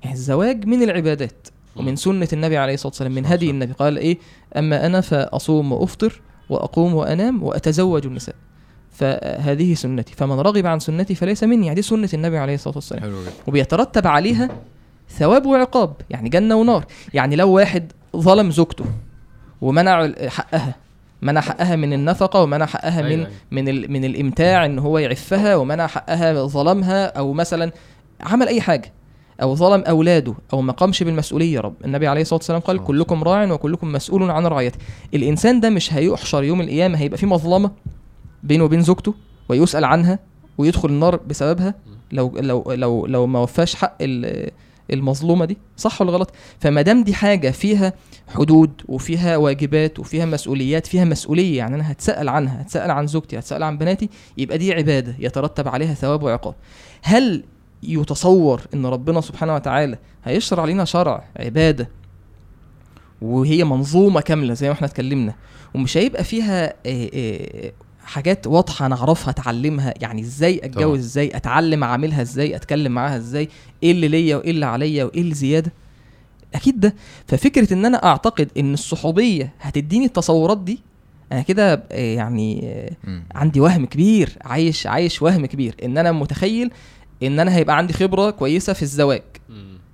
[0.03, 1.49] يعني الزواج من العبادات.
[1.77, 3.73] ومن سنة النبي عليه الصلاة والسلام من هدي النبي.
[3.73, 4.19] قال إيه؟
[4.57, 8.35] أما أنا فأصوم وأفطر وأقوم وأنام وأتزوج النساء.
[8.91, 10.15] فهذه سنتي.
[10.17, 11.67] فمن رغب عن سنتي فليس مني.
[11.67, 13.03] يعني دي سنة النبي عليه الصلاة والسلام.
[13.03, 14.49] حلو وبيترتب عليها
[15.19, 16.85] ثواب وعقاب يعني جنة ونار.
[17.15, 18.85] يعني لو واحد ظلم زوجته
[19.61, 20.75] ومنع حقها
[21.23, 23.31] منع حقها من النفقة ومنع حقها من أيوة، أيوة.
[23.51, 27.73] من ال من الإمتاع إن هو يعفها ومنع حقها ظلمها أو مثلا
[28.21, 28.93] عمل أي حاجة
[29.43, 31.61] أو ظلم أولاده أو ما قامش بالمسؤولية.
[31.61, 34.79] رب النبي عليه الصلاة والسلام قال كلكم راع وكلكم مسؤول عن رعيته.
[35.15, 37.71] الإنسان ده مش هيحشر يوم القيامة هيبقى في مظلمة
[38.43, 39.15] بينه وبين زوجته
[39.49, 40.19] ويسأل عنها
[40.59, 41.75] ويدخل النار بسببها.
[42.13, 44.51] لو لو لو لو ما وفاش حق ال-
[44.93, 47.93] المظلومة دي صح ولا غلط؟ فما دام دي حاجة فيها
[48.29, 53.63] حدود وفيها واجبات وفيها مسؤوليات فيها مسؤولية يعني أنا هتسأل عنها هتسأل عن زوجتي هتسأل
[53.63, 56.55] عن بناتي يبقى دي عبادة يترتب عليها ثواب وعقاب.
[57.03, 57.45] هل
[57.83, 61.89] يتصور إن ربنا سبحانه وتعالى هيشرع لنا شرع عبادة
[63.23, 65.35] وهي منظومة كاملة زي ما إحنا اتكلمنا
[65.75, 67.73] ومش هيبقى فيها آه، آه،
[68.05, 70.61] حاجات واضحة نعرفها أتعلمها يعني إزاي.
[70.65, 73.49] أتجوز إزاي أتعلم أعملها إزاي أتكلم معاها إزاي
[73.83, 75.73] إيه اللي ليا وإيه اللي عليا وإيه اللي زيادة
[76.55, 76.95] أكيد ده
[77.27, 80.79] ففكرة إن أنا أعتقد إن الصحوبية هتديني التصورات دي
[81.33, 82.61] أنا كده آه، يعني
[83.07, 83.23] آه،.
[83.35, 86.71] عندي وهم كبير عايش عايش وهم كبير إن أنا متخيل
[87.23, 89.23] إن أنا هيبقى عندي خبرة كويسة في الزواج.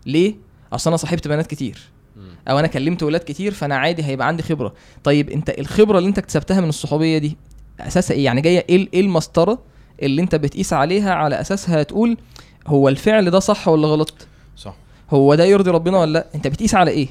[0.07, 0.35] ليه
[0.73, 1.79] أصل أنا صاحبت بنات كتير.
[2.49, 6.19] أو أنا كلمت ولاد كتير فأنا عادي هيبقى عندي خبرة طيب أنت الخبرة اللي أنت
[6.19, 7.37] اكتسبتها من الصحوبية دي
[7.87, 9.59] اساسها إيه؟ يعني جاية إيه إيه المسطرة
[10.03, 12.17] اللي أنت بتقيس عليها على أساسها تقول
[12.67, 14.15] هو الفعل ده صح ولا غلط؟
[14.57, 14.75] صح.
[15.11, 17.09] هو ده يرضي ربنا ولا لأ؟ أنت بتقيس على إيه؟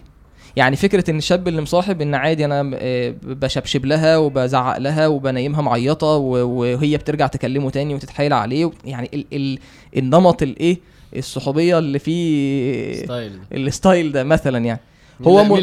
[0.55, 5.61] يعني فكرة إن الشاب اللي مصاحب إن عادي أنا آه، بشبشب لها وبزعق لها وبنيمها
[5.61, 9.59] معيطة وهي بترجع تكلمه تاني وتتحايل عليه يعني ال ال
[9.97, 10.77] النمط الإيه؟
[11.15, 14.79] الصحوبية اللي فيه style ال style ده مثلا يعني.
[15.27, 15.55] هو مين م-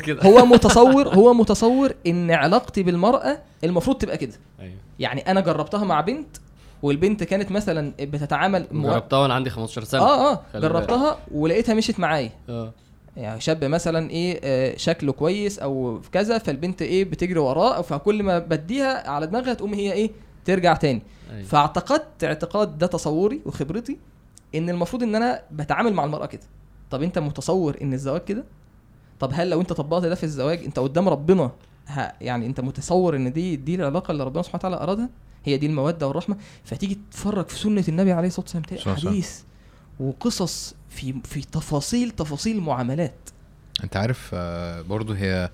[0.00, 4.32] كده؟ هو متصور هو متصور إن علاقتي بالمرأة المفروض تبقى كده.
[4.60, 4.74] أيوه.
[4.98, 6.36] يعني أنا جربتها مع بنت
[6.82, 10.00] والبنت كانت مثلا بتتعامل مو- جربتها وأنا عندي 15 سنة.
[10.00, 12.30] آه آه جربتها ولقيتها مشيت معايا.
[12.48, 12.72] آه.
[13.16, 18.38] يعني شاب مثلا إيه آه، شكله كويس أو كذا فالبنت إيه بتجري وراه فكل ما
[18.38, 20.10] بديها على دماغها تقوم هي إيه
[20.44, 21.02] ترجع تاني.
[21.32, 21.44] أيوة.
[21.46, 23.98] فاعتقدت اعتقاد ده تصوري وخبرتي
[24.54, 26.42] إن المفروض إن أنا بتعامل مع المرأة كده.
[26.90, 28.44] طب أنت متصور إن الزواج كده؟
[29.22, 31.50] طب هل لو انت طبقت ده في الزواج انت قدام ربنا
[31.86, 35.08] ها يعني انت متصور ان دي دي العلاقة اللي ربنا سبحانه وتعالى أرادها؟
[35.44, 38.96] هي دي المودة والرحمة؟ فتيجي تتفرج في سنة النبي عليه الصلاة والسلام تلاقي.
[39.00, 39.40] حديث
[40.00, 43.14] وقصص في في تفاصيل تفاصيل معاملات.
[43.84, 45.50] انت عارف آه، برضو هي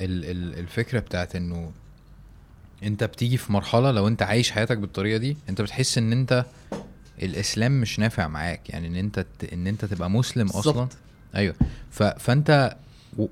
[0.00, 1.70] ال ال الفكرة بتاعت انه
[2.82, 6.44] انت بتيجي في مرحلة لو انت عايش حياتك بالطريقة دي انت بتحس ان انت
[7.22, 8.70] الإسلام مش نافع معاك.
[8.70, 10.72] يعني ان انت ان انت تبقى مسلم أصلا.
[10.72, 10.96] بالظبط.
[11.34, 11.54] أيوه.
[11.90, 12.76] ف فانت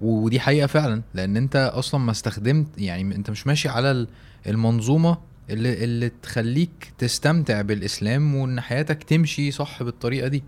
[0.01, 4.09] ودي حقيقة فعلا لأن أنت أصلا ما استخدمت يعني أنت مش ماشي على ال-
[4.47, 5.18] المنظومة
[5.51, 10.43] اللي اللي تخليك تستمتع بالإسلام وإن حياتك تمشي صح بالطريقة دي.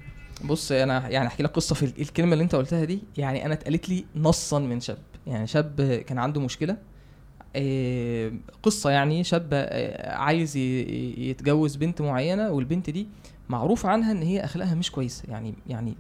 [0.45, 2.99] بص أنا يعني احكي لك قصة في ال- الكلمة اللي أنت قلتها دي.
[3.17, 4.99] يعني أنا اتقالت لي نصا من شاب.
[5.27, 6.77] يعني شاب كان عنده مشكلة.
[7.57, 13.09] آه، قصة يعني شاب آه، عايز يتجوز بنت معينة والبنت دي
[13.49, 15.25] معروف عنها إن هي أخلاقها مش كويسة.
[15.29, 15.95] يعني يعني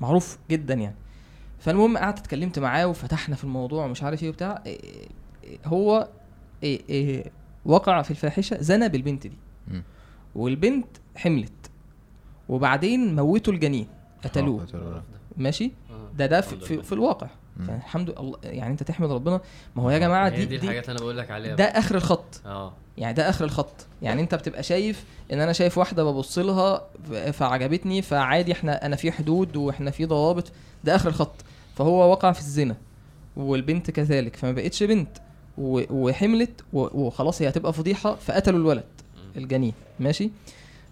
[0.00, 0.94] معروف جدا يعني.
[1.58, 6.08] فالمهم قعدت اتكلمت معاه وفتحنا في الموضوع ومش عارف إيه وبتاع آه، آه، هو
[6.64, 7.24] آه،
[7.64, 9.38] وقع في الفاحشة زنى بالبنت دي.
[10.34, 10.86] والبنت
[11.16, 11.70] حملت
[12.48, 13.86] وبعدين موتوا الجنين
[14.24, 15.02] قتلوه قتلوه.
[15.36, 16.10] ماشي آه.
[16.16, 16.82] ده ده في, في.
[16.82, 17.26] في الواقع.
[17.68, 19.40] فالحمد لله يعني انت تحمد ربنا.
[19.76, 21.54] ما هو يا جماعة هي دي, دي دي الحاجات اللي أنا بقول لك عليها.
[21.54, 22.72] ده آخر الخط آه.
[22.98, 26.86] يعني ده آخر الخط يعني انت بتبقى شايف إن أنا شايف واحدة ببص لها
[27.32, 30.52] فعجبتني فعادي إحنا أنا في حدود وإحنا في ضوابط.
[30.84, 31.34] ده آخر الخط
[31.76, 32.76] فهو وقع في الزنا
[33.36, 34.36] والبنت كذلك.
[34.36, 35.08] فما بقتش بنت
[35.58, 38.84] وحملت وخلاص هي هتبقى فضيحة فقتلوا الولد
[39.36, 39.72] الجنين.
[40.00, 40.30] ماشي؟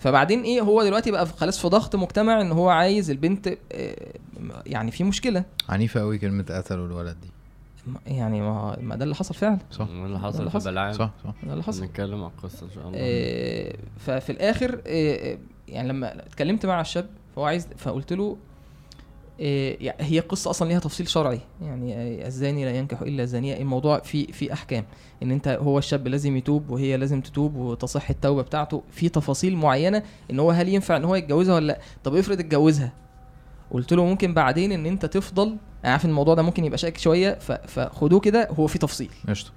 [0.03, 4.13] فبعدين إيه هو دلوقتي بقى خلاص في ضغط مجتمع ان هو عايز البنت آه،
[4.67, 5.45] يعني في مشكلة.
[5.69, 7.29] عنيفة قوي كلمة قتلوا الولد دي.
[8.07, 9.59] يعني ما, ما ده اللي حصل فعلا.
[9.71, 9.87] صح.
[9.91, 10.71] اللي حصل اللي في حصل.
[10.71, 11.35] بلعام صح صح.
[11.43, 11.85] ده اللي حصل.
[11.85, 12.99] نتكلم عن القصة إن شاء الله.
[12.99, 15.39] آه، ففي الآخر آه،
[15.69, 18.37] يعني لما اتكلمت مع الشاب فهو عايز فقلت له
[19.41, 21.41] هي قصة أصلا ليها تفصيل شرعي.
[21.63, 23.57] يعني آه، الزاني لا ينكح إلا زانية.
[23.57, 24.85] الموضوع في في أحكام.
[25.23, 28.83] إن أنت هو الشاب لازم يتوب وهي لازم تتوب وتصح التوبة بتاعته.
[28.91, 31.81] في تفاصيل معينة إن هو هل ينفع إن هو يتجوزها ولا لأ.
[32.05, 32.93] طب افرض اتجوزها.
[33.71, 35.57] قلت له ممكن بعدين إن أنت تفضل.
[35.85, 37.39] أنا عارف الموضوع ده ممكن يبقى شائك شوية.
[37.67, 38.49] فخدوه كده.
[38.51, 39.11] هو في تفصيل.
[39.29, 39.51] قشطة.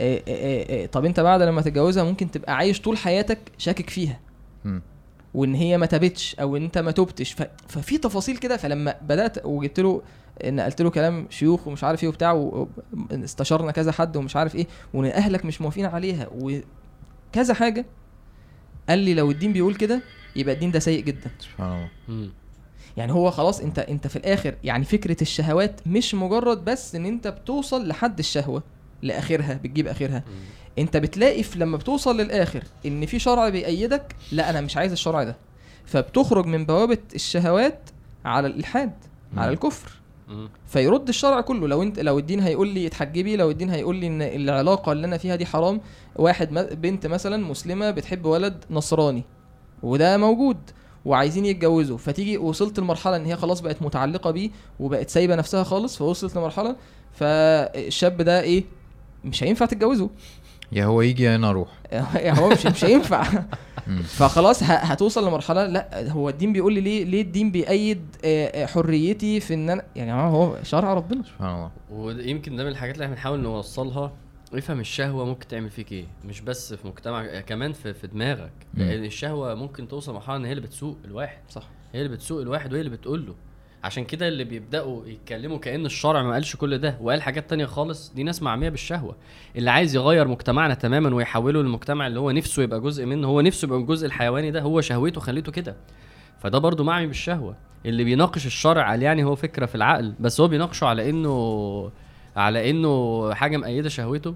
[0.00, 4.20] إيه طب أنت بعد لما تتجوزها ممكن تبقى عايش طول حياتك شاكك فيها.
[4.64, 4.82] مم.
[5.34, 7.32] وإن هي ما تابتش أو أنت ما تبتش.
[7.32, 7.42] ف...
[7.68, 8.56] ففي تفاصيل كده.
[8.56, 10.02] فلما بدأت وجبت له
[10.44, 12.32] نقلت له كلام شيوخ ومش عارف إيه وبتاع
[13.12, 17.86] واستشرنا كذا حد ومش عارف إيه وإن أهلك مش موافقين عليها وكذا حاجة.
[18.88, 20.02] قال لي لو الدين بيقول كده
[20.36, 21.30] يبقى الدين ده سيء جدا.
[21.38, 22.30] سبحان الله.
[22.96, 27.28] يعني هو خلاص أنت أنت في الآخر يعني فكرة الشهوات مش مجرد بس إن أنت
[27.28, 28.62] بتوصل لحد الشهوة
[29.02, 30.24] لآخرها بتجيب آخرها.
[30.26, 30.34] مم.
[30.78, 35.24] انت بتلاقي في لما بتوصل للآخر إن في شرع بيأيدك لا أنا مش عايز الشرع
[35.24, 35.36] ده
[35.84, 37.90] فبتخرج من بوابة الشهوات
[38.24, 38.92] على الإلحاد
[39.36, 39.52] على.
[39.52, 39.90] الكفر.
[40.66, 44.22] فيرد الشرع كله لو انت لو الدين هيقول لي اتحجبي لو الدين هيقول لي إن
[44.22, 45.80] العلاقة اللي أنا فيها دي حرام
[46.16, 49.22] واحد بنت مثلا مسلمة بتحب ولد نصراني
[49.82, 50.56] وده موجود
[51.04, 54.50] وعايزين يتجوزوا فتيجي وصلت لمرحلة إن هي خلاص بقت متعلقة بيه
[54.80, 56.76] وبقت سايبة نفسها خالص فوصلت لمرحلة
[57.12, 58.64] فالشاب ده إيه
[59.24, 60.10] مش هينفع تتجوزه
[60.72, 61.68] يا هو يجي يا أنا أروح.
[62.14, 63.22] يعني هو مش مش هينفع.
[64.18, 68.66] فخلاص ه- هتوصل لمرحلة لا هو الدين بيقول لي ليه ليه الدين بيأيد آه، آه،
[68.66, 71.22] حريتي في إن أنا يا جماعة هو شرع ربنا.
[71.22, 71.70] سبحان الله.
[71.90, 74.12] ويمكن ده من الحاجات اللي إحنا بنحاول نوصلها.
[74.54, 78.52] افهم الشهوة ممكن تعمل فيك إيه؟ مش بس في مجتمع كمان في, في دماغك.
[78.74, 81.38] لأن الشهوة ممكن توصل لمرحلة إن هي اللي بتسوق الواحد.
[81.50, 81.68] صح.
[81.92, 83.34] هي اللي بتسوق الواحد وهي اللي بتقول له
[83.84, 88.12] عشان كده اللي بيبدأوا يتكلموا كأن الشرع ما قالش كل ده وقال حاجات تانية خالص
[88.14, 89.16] دي ناس معمية بالشهوة.
[89.56, 93.66] اللي عايز يغير مجتمعنا تماما ويحوله للمجتمع اللي هو نفسه يبقى جزء منه هو نفسه
[93.66, 95.76] يبقى الجزء الحيواني ده هو شهوته خليته كده.
[96.38, 97.56] فده برضو معي بالشهوة.
[97.86, 101.90] اللي بيناقش الشرع قال يعني هو فكرة في العقل بس هو بيناقشه على إنه
[102.36, 104.34] على إنه حاجة مأيدة شهوته.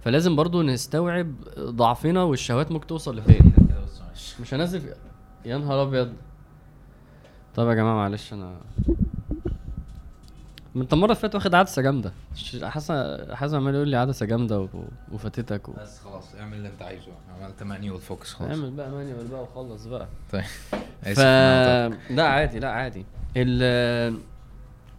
[0.00, 3.52] فلازم برضو نستوعب ضعفنا والشهوات ممكن توصل لفين.
[4.40, 4.82] مش هنزل.
[5.46, 6.12] يا نهار أبيض.
[7.58, 8.56] طب يا جماعة معلش أنا
[10.74, 12.12] من المره اللي فاتت واخد عدسة جامدة
[12.62, 14.68] حسن حسن عمال يقول لي عدسة جامدة و...
[15.12, 15.72] وفاتتك و...
[15.72, 17.06] بس خلاص اعمل اللي انت عايزه
[17.40, 20.42] عملت manual focus خلاص اعمل بقى manual بقى وخلص بقى طيب
[21.16, 21.92] ف قطعت.
[22.10, 23.04] لا عادي لا عادي
[23.36, 24.12] ال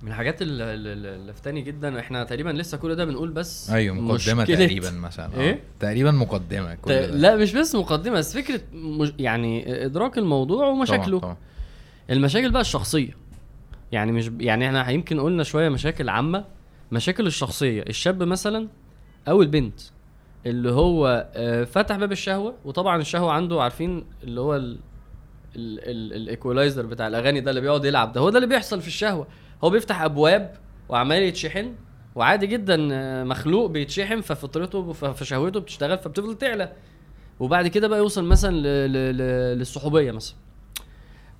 [0.01, 3.69] من الحاجات ال- ال- ال- اللي فتاني جدا إحنا تقريبا لسه كل ده بنقول بس
[3.69, 5.39] أيوه مقدمة مشكلة- تقريبا مثلا آه.
[5.39, 7.07] إيه؟ تقريبا مقدمة كل ت- ده.
[7.07, 11.48] لا مش بس مقدمة بس فكرة مش يعني إدراك الموضوع ومشاكله طبعا طبعا
[12.09, 13.17] المشاكل بقى الشخصية.
[13.91, 16.45] يعني مش يعني إحنا يمكن قلنا شوية مشاكل عامة.
[16.91, 18.67] مشاكل الشخصية الشاب مثلا
[19.27, 19.79] أو البنت
[20.45, 24.61] اللي هو آه، فتح باب الشهوة وطبعا الشهوة عنده عارفين اللي هو
[25.55, 29.27] الإيكولايزر بتاع الأغاني ده اللي بيقعد يلعب ده هو ده اللي بيحصل في الشهوة.
[29.63, 30.55] هو بيفتح أبواب
[30.89, 31.75] وعمال يتشحن
[32.15, 36.73] وعادي جدا آه، مخلوق بيتشحن ففطرته فشهوته بتشتغل فبتفضل تعلى.
[37.39, 38.55] وبعد كده بقى يوصل مثلا
[39.53, 40.35] للصحوبية مثلا.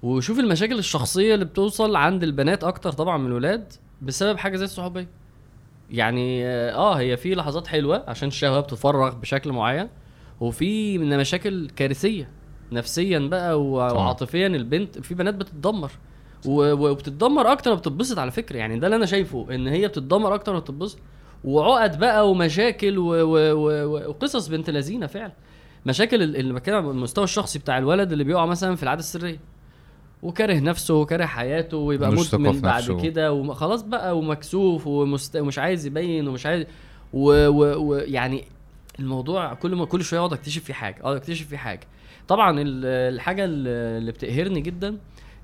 [0.04, 5.08] وشوف المشاكل الشخصية اللي بتوصل عند البنات أكتر طبعا من الولاد بسبب حاجة زي الصحوبية.
[5.92, 9.90] يعني آه آه، هي في لحظات حلوة عشان الشهوه بتفرغ بشكل معين
[10.40, 12.30] وفي من مشاكل كارثية
[12.72, 13.62] نفسيا بقى.
[13.64, 15.92] وعاطفيا البنت في بنات بتتدمر.
[16.46, 18.58] وبتتدمر أكتر ما بتتبسط على فكرة.
[18.58, 20.98] يعني ده اللي أنا شايفه إن هي بتتدمر أكتر ما بتتبسط.
[21.44, 25.32] وعقد بقى ومشاكل و- و- و- و- وقصص بنت لذينة فعلا.
[25.86, 29.40] مشاكل ال- اللي بتكلم المستوى الشخصي بتاع الولد اللي بيقع مثلا في العادة السرية.
[30.24, 32.82] وكاره نفسه وكاره حياته ويبقى مدمن بعد.
[33.02, 35.36] كده وخلاص بقى ومكسوف ومست...
[35.36, 36.66] ومش عايز يبين ومش عايز
[37.14, 37.64] ويعني و...
[37.90, 37.96] و...
[37.96, 38.44] يعني
[39.00, 41.88] الموضوع كل ما كل شوية اقعد اكتشف فيه حاجة اقعد اكتشف فيه حاجة
[42.28, 44.98] طبعا ال- الحاجة اللي بتقهرني جدا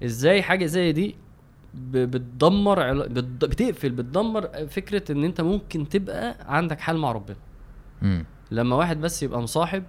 [0.06, 1.16] إزاي حاجة زي دي
[1.92, 7.38] بتدمر بتقفل بتدمر فكرة إن أنت ممكن تبقى عندك حال مع ربنا.
[8.52, 9.84] لما واحد بس يبقى مصاحب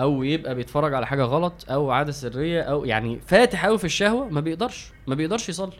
[0.00, 4.28] أو يبقى بيتفرج على حاجة غلط أو عادة سرية أو يعني فاتح قوي في الشهوة
[4.28, 5.72] ما بيقدرش ما بيقدرش يصلي.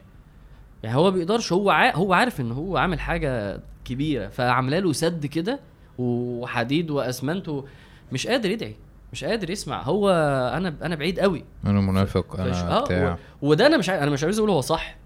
[0.82, 5.26] يعني هو بيقدرش هو عا هو عارف إن هو عامل حاجة كبيرة فعامله له سد
[5.26, 5.60] كده
[5.98, 7.64] وحديد وأسمنت و-
[8.12, 8.76] مش قادر يدعي
[9.12, 9.82] مش قادر يسمع.
[9.82, 10.10] هو
[10.56, 13.18] أنا أنا بعيد قوي أنا منافق فش- أنا بتاع.
[13.42, 13.48] و...
[13.48, 14.96] وده أنا مش عايز أنا مش عايز أقول هو صح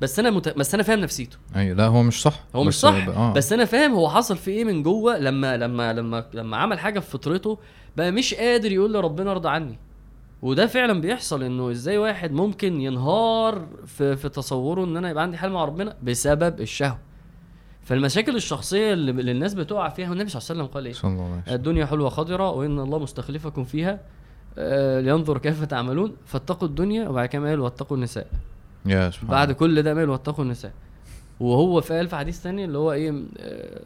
[0.00, 0.48] بس أنا مت...
[0.58, 1.36] بس أنا فاهم نفسيته.
[1.56, 2.40] أيوه لا هو مش صح.
[2.56, 3.32] هو مش بس- صح آه.
[3.32, 7.00] بس أنا فاهم هو حصل في إيه من جوه لما لما لما لما عمل حاجة
[7.00, 7.58] في فطرته
[7.96, 9.78] بقى مش قادر يقول لربنا ارضى عني.
[10.42, 15.36] وده فعلا بيحصل إنه إزاي واحد ممكن ينهار في, في تصوره إن أنا يبقى عندي
[15.36, 16.98] حال مع ربنا بسبب الشهوة.
[17.82, 21.10] فالمشاكل الشخصية اللي, اللي الناس بتقع فيها والنبي صلى الله عليه وسلم قال إيه؟ صلى
[21.10, 21.54] الله عليه وسلم.
[21.54, 24.00] الدنيا حلوة خضراء وإن الله مستخلفكم فيها
[24.58, 28.26] آه، لينظر كيف تعملون فاتقوا الدنيا وبعد كده قال واتقوا النساء.
[28.86, 29.52] يا سبحان بعد.
[29.52, 30.72] كل ده قال واتقوا النساء.
[31.40, 33.80] وهو في قال في حديث تاني اللي هو إيه آه،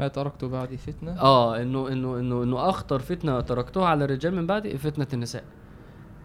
[0.00, 4.46] ما تركت بعدي فتنة؟ آه إنه إنه إنه إنه أخطر فتنة تركتها على الرجال من
[4.46, 5.44] بعد فتنة النساء.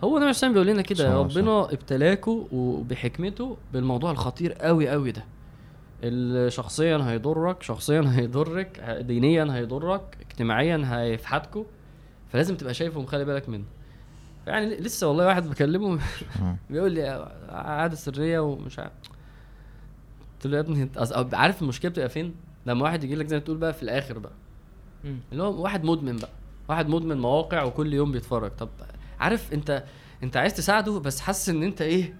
[0.04, 5.24] هو النبي صلى بيقول لنا كده ربنا ابتلاكوا وبحكمته بالموضوع الخطير قوي قوي ده.
[6.50, 11.64] شخصيا هيضرك شخصيا هيضرك دينيا هيضرك اجتماعيا هيفحتكوا
[12.32, 13.66] فلازم تبقى شايفه ومخلي بالك منه.
[14.48, 16.00] يعني لسه والله واحد بكلمه.
[16.70, 18.92] بيقول لي عاده سرية ومش عارف
[20.34, 20.90] قلت له يا ابني
[21.34, 24.32] عارف المشكلة بتبقى فين؟ لما واحد يجي لك زي ما تقول بقى في الآخر بقى.
[25.04, 25.18] مم.
[25.32, 26.30] اللي هو واحد مدمن بقى.
[26.70, 28.52] واحد مدمن مواقع وكل يوم بيتفرج.
[28.52, 28.70] طب
[29.20, 29.84] عارف انت
[30.24, 32.14] انت عايز تساعده بس حاسس ان انت إيه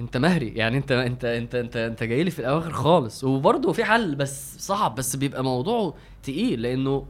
[0.00, 0.48] انت مهري.
[0.48, 3.24] يعني انت انت انت انت انت جاي لي في الأواخر خالص.
[3.24, 6.62] وبرضه في حل بس صعب بس بيبقى موضوعه تقيل.
[6.62, 7.06] لأنه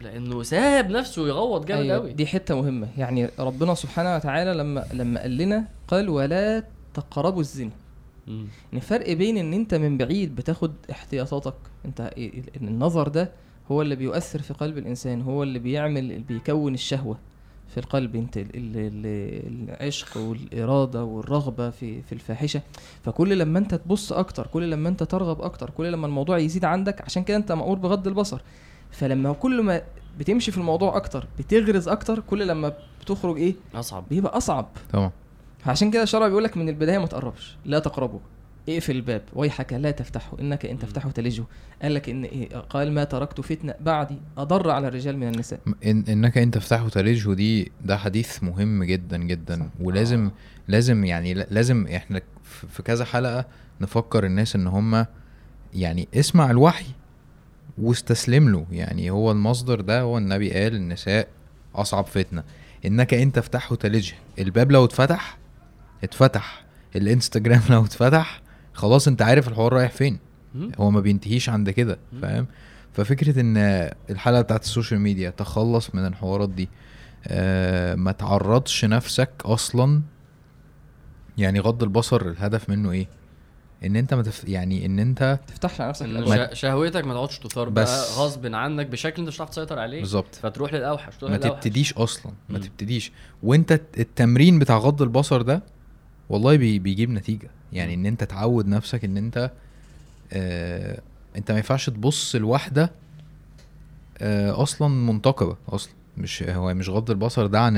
[0.00, 2.88] لأنه ساب نفسه يغوط جامد أيوة قوي دي حتة مهمة.
[2.98, 6.64] يعني ربنا سبحانه وتعالى لما لما قال لنا قال ولا
[6.94, 7.70] تقربوا الزنا.
[8.28, 11.54] ان الفرق بين إن أنت من بعيد بتاخد احتياطاتك.
[11.84, 13.30] أنت ال- ال- النظر ده
[13.70, 17.18] هو اللي بيؤثر في قلب الإنسان هو اللي بيعمل بيكون الشهوة
[17.68, 18.16] في القلب.
[18.16, 22.62] أنت ال- ال- ال- العشق والإرادة والرغبة في في الفاحشة.
[23.04, 27.02] فكل لما أنت تبص أكتر كل لما أنت ترغب أكتر كل لما الموضوع يزيد عندك
[27.02, 28.40] عشان كده أنت مأمور بغض البصر.
[28.90, 29.82] فلما كل ما
[30.18, 34.04] بتمشي في الموضوع أكتر بتغرز أكتر كل لما بتخرج إيه؟ أصعب.
[34.10, 34.68] بيبقى أصعب.
[34.92, 35.10] طبعا.
[35.66, 38.20] فعشان كده الشرع بيقول لك من البداية ما تقربش لا تقربه.
[38.68, 41.44] اقفل الباب ويحك لا تفتحه إنك إن تفتحه تلجه.
[41.82, 44.18] قال لك إن إيه قال ما تركت فتنة بعدي.
[44.38, 45.60] أضر على الرجال من النساء.
[45.86, 49.56] إن إنك انت تفتحه تلجه دي ده حديث مهم جدا جدا.
[49.56, 49.66] صح.
[49.80, 50.30] ولازم
[50.68, 53.44] لازم يعني لازم إحنا في كذا حلقة
[53.80, 55.06] نفكر الناس إن هم
[55.74, 56.86] يعني اسمع الوحي
[57.78, 61.28] واستسلم له يعني هو المصدر ده هو النبي قال النساء
[61.74, 62.44] أصعب فتنة.
[62.86, 64.14] إنك انت تفتحه تلجه.
[64.38, 65.38] الباب لو اتفتح
[66.04, 66.64] اتفتح
[66.96, 68.42] الانستجرام لو اتفتح
[68.72, 70.18] خلاص انت عارف الحوار رايح فين
[70.54, 70.72] مم.
[70.78, 71.98] هو ما بينتهيش عند كده.
[72.22, 72.46] فاهم
[72.92, 73.56] ففكرة إن
[74.10, 76.68] الحلقة بتاعت ال social media تخلص من الحوارات دي
[77.26, 80.02] آه ما تعرضش نفسك أصلا
[81.38, 83.06] يعني غض البصر الهدف منه إيه
[83.84, 84.44] إن أنت ما تف...
[84.48, 86.06] يعني إن أنت تفتحش على نفسك.
[86.06, 87.88] شه- شهوتك ما تقعدش تثار بس.
[87.90, 91.54] بقى غصب عنك بشكل أنت مش هتعرف تسيطر عليه بالظبط فتروح للأوحش تروح ما للأوحش.
[91.64, 92.64] تبتديش أصلا ما مم.
[92.64, 95.62] تبتديش وأنت الت- التمرين بتاع غض البصر ده
[96.28, 97.94] والله بي بيجيب نتيجة يعني.
[97.94, 99.50] إن أنت تعود نفسك إن أنت
[100.32, 101.00] آه
[101.36, 102.90] أنت ما ينفعش تبص لواحدة
[104.18, 107.76] آه أصلا منتقبة أصلا مش هو مش غض البصر ده عن.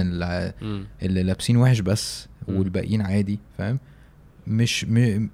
[1.03, 2.27] اللي لابسين وحش بس.
[2.49, 3.79] والباقيين عادي فاهم
[4.47, 5.29] مش م...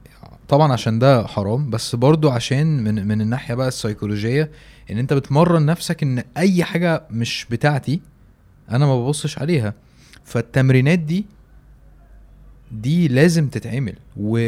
[0.49, 4.51] طبعا عشان ده حرام بس برضو عشان من من الناحية بقى السيكولوجية
[4.91, 8.01] إن أنت بتمرن نفسك إن أي حاجة مش بتاعتي
[8.71, 9.75] أنا ما ببصش عليها
[10.25, 11.27] فالتمرينات دي
[12.73, 13.95] دي لازم تتعمل.
[14.17, 14.39] و...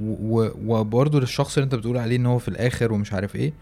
[0.00, 0.50] و...
[0.66, 3.52] وبرضو للشخص اللي انت بتقول عليه ان هو في الآخر ومش عارف إيه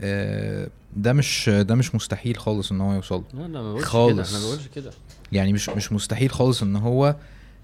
[0.00, 3.22] آه، ده مش ده مش مستحيل خالص ان هو يوصل.
[3.34, 4.30] لا لا ما بقولش خالص.
[4.30, 4.90] كده أنا ما بقولش كده.
[5.32, 7.16] يعني مش مش مستحيل خالص ان هو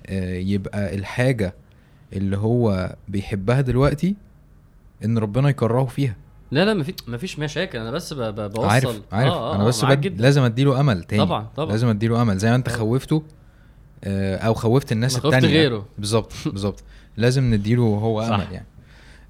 [0.07, 1.55] آه، يبقى الحاجة
[2.13, 4.15] اللي هو بيحبها دلوقتي
[5.05, 6.17] ان ربنا يكرهه فيها.
[6.51, 7.79] لا لا مفيش مفيش مشاكل.
[7.79, 8.65] أنا بس بوصل.
[8.65, 9.33] عارف عارف.
[9.33, 10.01] آه آه أنا آه بس بد...
[10.01, 10.23] جدا.
[10.23, 11.23] لازم اديله امل تاني.
[11.23, 11.71] طبعا طبعا.
[11.71, 12.39] لازم اديله امل.
[12.39, 12.69] زي ما انت.
[12.69, 13.23] خوفته
[14.07, 15.87] أو خوفت الناس التانية غيره.
[15.99, 16.83] بالظبط بالظبط
[17.17, 18.35] لازم نديله هو صح.
[18.35, 18.67] أمل يعني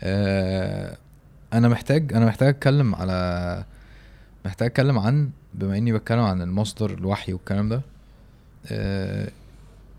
[0.02, 0.96] آه،
[1.52, 3.64] أنا محتاج أنا محتاج أتكلم على
[4.44, 7.82] محتاج أتكلم عن بما إني بتكلم عن المصدر الوحي والكلام ده
[8.66, 9.30] آه،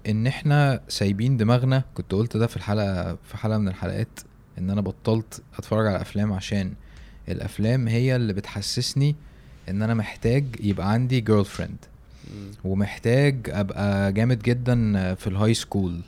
[0.09, 4.19] إن إحنا سايبين دماغنا كنت قلت ده في الحلقة في حلقة من الحلقات
[4.57, 6.73] إن أنا بطلت أتفرج على أفلام عشان
[7.29, 9.15] الأفلام هي اللي بتحسسني
[9.69, 11.77] إن أنا محتاج يبقى عندي girlfriend.
[12.63, 16.01] ومحتاج أبقى جامد جدا في ال high school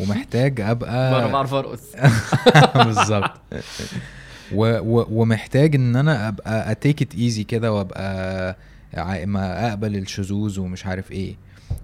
[0.00, 1.82] ومحتاج أبقى بره بعرف ارقص
[2.86, 3.30] بالظبط.
[4.52, 8.56] و و ومحتاج إن أنا أبقى اتيك ات ايزي كده وأبقى
[9.26, 11.36] ما أقبل الشذوذ ومش عارف إيه.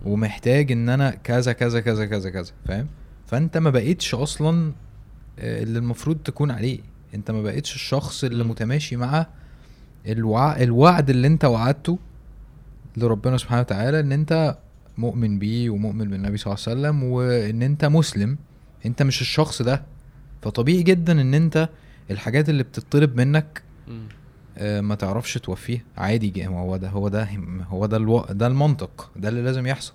[0.05, 2.87] ومحتاج إن أنا كذا كذا كذا كذا كذا فاهم؟
[3.27, 4.73] فأنت ما بقيتش أصلا
[5.39, 6.79] آه، اللي المفروض تكون عليه.
[7.15, 8.45] أنت ما بقيتش الشخص اللي.
[8.45, 9.27] متماشي مع
[10.07, 10.57] الوع...
[10.57, 11.99] الوعد اللي أنت وعدته.
[12.97, 14.59] لربنا سبحانه وتعالى إن أنت
[14.99, 18.39] مؤمن بيه ومؤمن بالنبي صلى الله عليه وسلم وإن أنت مسلم
[18.87, 19.83] أنت مش الشخص ده.
[20.43, 21.69] فطبيعي جدا إن أنت
[22.11, 23.63] الحاجات اللي بتطلب منك.
[24.59, 25.81] آه، ما تعرفش توفيها.
[25.97, 27.29] عادي هو ده هو ده
[27.69, 28.21] هو ده ألو...
[28.31, 29.93] ده المنطق ده اللي لازم يحصل.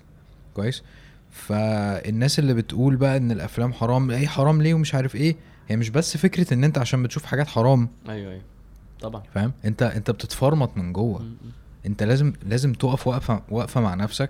[0.53, 0.83] كويس؟
[1.31, 5.35] فالناس اللي بتقول بقى إن الأفلام حرام اي حرام ليه ومش عارف إيه
[5.67, 7.89] هي مش بس فكرة إن أنت عشان بتشوف حاجات حرام.
[8.09, 8.43] أيوه أيوه.
[9.01, 9.23] طبعا.
[9.33, 11.25] فاهم؟ أنت أنت بتتفرمط من جوه.
[11.87, 14.29] انت لازم لازم تقف وقفة وقفة مع نفسك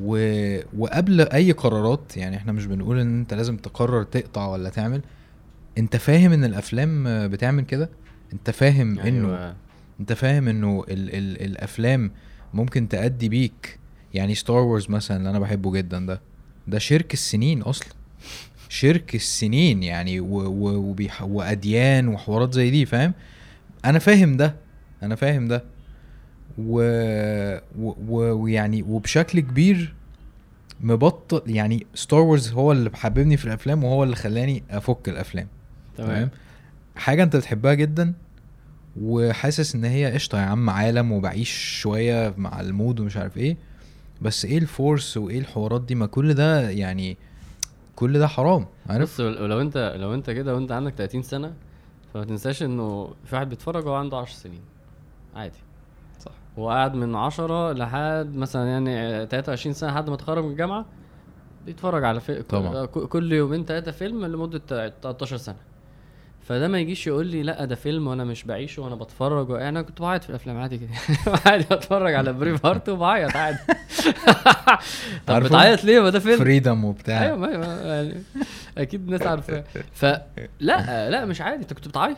[0.00, 0.16] و...
[0.78, 5.02] وقبل أي قرارات يعني إحنا مش بنقول إن أنت لازم تقرر تقطع ولا تعمل
[5.78, 7.90] أنت فاهم إن الأفلام بتعمل كده؟
[8.32, 9.56] أنت فاهم إنه أيوة.
[10.00, 12.10] أنت فاهم إنه ال ال الأفلام
[12.54, 13.78] ممكن تأدي بيك؟
[14.14, 16.20] يعني ستار وورز مثلا اللي أنا بحبه جدا ده
[16.68, 17.88] ده شرك السنين أصلا.
[18.68, 23.12] شرك السنين يعني و و وبيح وأديان وحوارات زي دي فاهم؟
[23.84, 24.56] أنا فاهم ده
[25.02, 25.64] أنا فاهم ده.
[26.58, 26.78] و
[27.78, 29.94] و- و- ويعني وبشكل كبير
[30.80, 35.48] مبطل يعني ستار وورز هو اللي حببني في الأفلام وهو اللي خلاني أفك الأفلام.
[35.96, 36.30] تمام.
[36.96, 38.12] حاجة أنت بتحبها جدا
[39.00, 41.50] وحاسس إن هي قشطة يا عم عالم وبعيش
[41.80, 43.56] شوية مع ال mood ومش عارف إيه
[44.22, 47.16] بس إيه ال force وإيه الحوارات دي؟ ما كل ده يعني
[47.96, 51.52] كل ده حرام عارف؟ بص لو أنت لو أنت كده وأنت عندك 30 سنة
[52.14, 54.60] فما تنساش إنه في واحد بيتفرج وهو عنده 10 سنين.
[55.36, 55.58] عادي.
[56.56, 60.86] قاعد من 10 لحد مثلا يعني 23 سنة لحد ما اتخرج من الجامعة
[61.66, 62.86] بيتفرج على فيلم طبعا.
[62.86, 65.56] كل يومين ثلاثة فيلم لمدة 13 سنة.
[66.42, 69.56] فده ما يجيش يقول لي لأ ده فيلم وأنا مش بعيشه وأنا بتفرج و...
[69.56, 70.88] يعني أنا كنت بعيط في الأفلام عادي كده.
[71.46, 73.58] عادي بتفرج على Braveheart وبعيط عادي.
[75.26, 76.38] طب؟ بتعيط ليه؟ ما ده فيلم.
[76.38, 77.22] freedom وبتاع.
[77.22, 77.50] أيوه ما-
[77.82, 78.22] يعني
[78.78, 81.62] أكيد الناس عارفاه فلا لأ مش عادي.
[81.62, 82.16] أنت كنت بتعيط.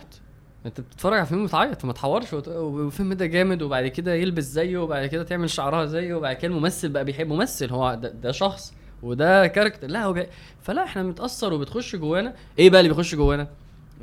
[0.66, 5.06] انت بتتفرج على فيلم وتعيط فما تحورش والفيلم ده جامد وبعد كده يلبس زيه وبعد
[5.06, 9.46] كده تعمل شعرها زيه وبعد كده الممثل بقى بيحب ممثل هو ده, ده شخص وده
[9.46, 10.28] character لا هو جاي
[10.62, 12.34] فلا إحنا بنتأثر وبتخش جوانا.
[12.58, 13.48] إيه بقى اللي بيخش جوانا؟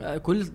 [0.01, 0.45] آه، كل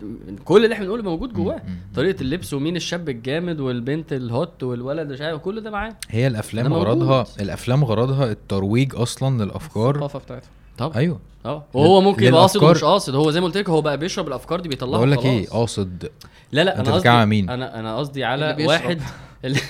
[0.45, 1.63] كل اللي إحنا بنقوله موجود جواه.
[1.95, 6.27] طريقة اللبس ومين الشاب الجامد والبنت ال hot والولد مش عارف كل ده معاه هي
[6.27, 6.73] الأفلام.
[6.75, 9.95] غرضها الأفلام غرضها الترويج أصلا للأفكار.
[9.95, 11.21] الثقافة بتاعتهم طب أيوه.
[11.47, 11.65] آه.
[11.75, 13.15] وهو ممكن يبقى قاصد ومش قاصد.
[13.15, 15.47] هو زي ما قلت لك هو بقى بيشرب الأفكار دي بيطلعها بقول لك إيه.
[15.49, 16.11] قاصد.
[16.53, 18.67] لا لا أنا قصدي على مين؟ أنا أنا قصدي على اللي.
[18.67, 19.01] واحد
[19.45, 19.61] اللي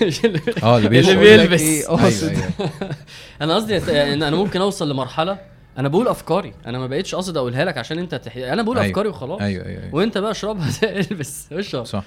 [0.63, 1.19] آه اللي اللي بيشرب.
[1.19, 1.61] بيلبس.
[1.61, 2.29] إيه، أيوة، قاصد.
[2.29, 2.51] أيوة.
[3.43, 5.39] أنا قصدي إن أنا ممكن أوصل لمرحلة
[5.79, 6.53] أنا بقول أفكاري.
[6.67, 8.37] أنا ما بقتش قاصد أقولها لك عشان أنت تح...
[8.37, 8.91] أنا بقول أيوة.
[8.91, 9.41] أفكاري وخلاص.
[9.41, 9.95] أيوه أيوه, أيوة.
[9.95, 10.69] وأنت بقى اشربها
[11.11, 11.85] البس اشرب.
[11.85, 12.05] صح.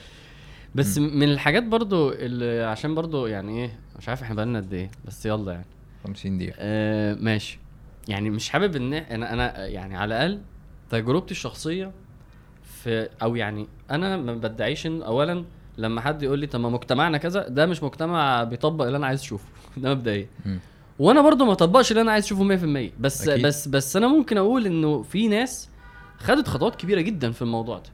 [0.76, 4.92] بس من الحاجات برضو اللي عشان برضو يعني إيه مش عارف إحنا بقالنا قد إيه
[5.06, 5.66] بس يلا يعني.
[6.08, 6.56] 50 دقيقة.
[6.60, 7.60] آه ماشي.
[8.08, 10.42] يعني مش حابب إن أنا أنا يعني على الأقل
[10.90, 11.92] تجربتي الشخصية
[12.64, 15.46] في أو يعني أنا ما بدعيش إن اولا
[15.78, 19.22] لما حد يقول لي طب ما مجتمعنا كذا ده مش مجتمع بيطبق اللي أنا عايز
[19.22, 19.46] أشوفه
[19.78, 20.28] ده مبدئيا.
[21.00, 23.46] وأنا برضو ما طبقش اللي أنا عايز أشوفه 100% بس أكيد.
[23.46, 25.70] بس بس أنا ممكن أقول إنه في ناس
[26.18, 27.90] خدت خطوات كبيرة جدا في الموضوع ده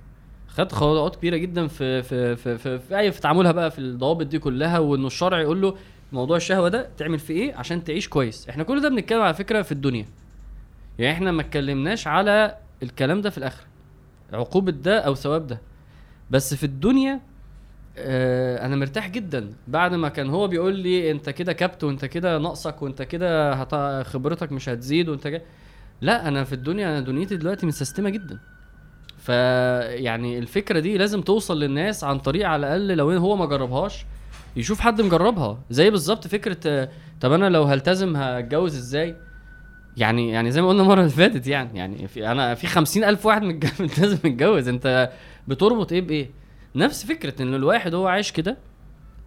[0.48, 4.40] خدت خطوات كبيرة جدا في في في في, في, في تعاملها بقى في الضوابط دي
[4.40, 5.76] كلها وإنه الشرع يقول له
[6.12, 8.50] موضوع الشهوة ده تعمل فيه إيه؟ عشان تعيش كويس.
[8.50, 10.06] إحنا كل ده بنتكلم على فكرة في الدنيا.
[11.00, 13.66] يعني إحنا ما اتكلمناش على الكلام ده في الاخره
[14.34, 15.62] عقوبة ده أو ثواب ده.
[16.32, 17.20] بس في الدنيا
[17.98, 19.54] آه أنا مرتاح جدا.
[19.68, 24.52] بعد ما كان هو بيقول لي أنت كده كبت وأنت كده ناقصك وأنت كده خبرتك
[24.52, 25.42] مش هتزيد وأنت كده.
[26.02, 28.40] لا أنا في الدنيا أنا دنيتي دلوقتي مسستمه جدا.
[29.18, 34.06] فيعني الفكرة دي لازم توصل للناس عن طريق على الأقل لو هو ما جربهاش.
[34.58, 35.60] يشوف حد مجربها.
[35.70, 36.90] زي بالظبط فكرة
[37.22, 39.16] طب أنا لو هلتزم هتجوز إزاي؟
[39.98, 43.26] يعني يعني زي ما قلنا المرة اللي فاتت يعني يعني في أنا في خمسين ألف
[43.26, 43.44] واحد
[43.80, 44.68] ملتزم متجوز.
[44.68, 45.12] أنت
[45.48, 46.30] بتربط إيه بإيه؟
[46.76, 48.58] نفس فكرة إن الواحد هو عايش كده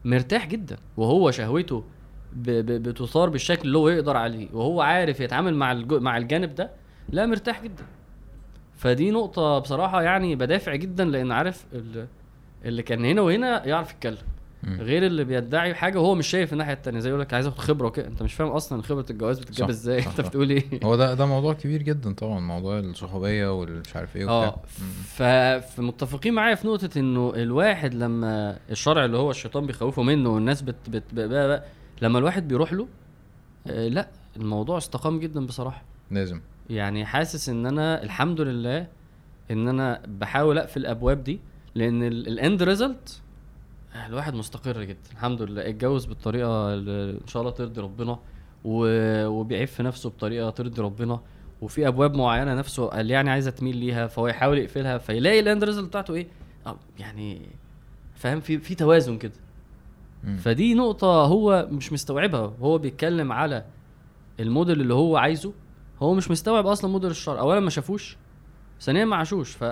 [0.04, 1.84] مرتاح جدا وهو شهوته
[2.36, 6.70] بتثار بالشكل اللي هو يقدر عليه وهو عارف يتعامل مع مع الجانب ده
[7.08, 7.84] لا مرتاح جدا.
[8.76, 12.06] فدي نقطة بصراحة يعني بدافع جدا لأن عارف ال-
[12.64, 14.16] اللي كان هنا وهنا يعرف يتكلم.
[14.68, 17.00] غير اللي بيدعي حاجة وهو مش شايف الناحية التانية.
[17.00, 18.06] زي يقول لك عايز آخد خبرة وكده.
[18.08, 19.98] انت مش فاهم أصلا خبرة الجواز بتتجاب إزاي.
[20.06, 20.20] انت.
[20.20, 22.40] بتقول إيه؟ هو ده ده موضوع كبير جدا طبعا.
[22.40, 24.60] موضوع الصحوبية والمش عارف إيه آه
[25.60, 30.74] فمتفقين معايا في نقطة إنه الواحد لما الشرع اللي هو الشيطان بيخوفه منه والناس بت
[30.90, 31.64] بت بقى بقى
[32.02, 32.88] لما الواحد بيروح له
[33.66, 35.82] آه لا الموضوع استقام جدا بصراحة.
[36.10, 36.40] لازم.
[36.70, 38.86] يعني حاسس إن أنا الحمد لله
[39.50, 41.40] إن أنا بحاول أقفل الأبواب دي
[41.74, 43.20] لأن ال end result
[44.06, 44.98] الواحد مستقر جدا.
[45.12, 45.68] الحمد لله.
[45.68, 48.18] اتجوز بالطريقة اللي إن شاء الله ترضي ربنا
[48.64, 51.20] و- وبيعف في نفسه بطريقة ترضي ربنا.
[51.60, 55.64] وفي أبواب معينة نفسه قال يعني عايزة تميل ليها فهو يحاول يقفلها فيلاقي ال end
[55.64, 56.26] result بتاعته إيه؟
[56.66, 57.42] آه، يعني
[58.14, 59.32] فاهم؟ في في توازن كده.
[60.38, 62.52] فدي نقطة هو مش مستوعبها.
[62.60, 63.64] هو بيتكلم على
[64.40, 65.52] الموديل اللي هو عايزه.
[66.02, 67.40] هو مش مستوعب أصلا موديل الشرع.
[67.40, 68.16] اولا ما شافوش
[68.80, 69.50] ثانيا ما عاشوش.
[69.56, 69.64] ف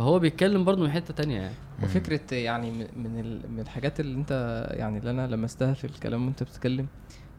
[0.00, 1.54] فهو بيتكلم برضه من حتة تانية يعني.
[1.82, 6.26] وفكرة يعني من من ال- من الحاجات اللي انت يعني اللي أنا لمستها في الكلام
[6.26, 6.86] وانت بتتكلم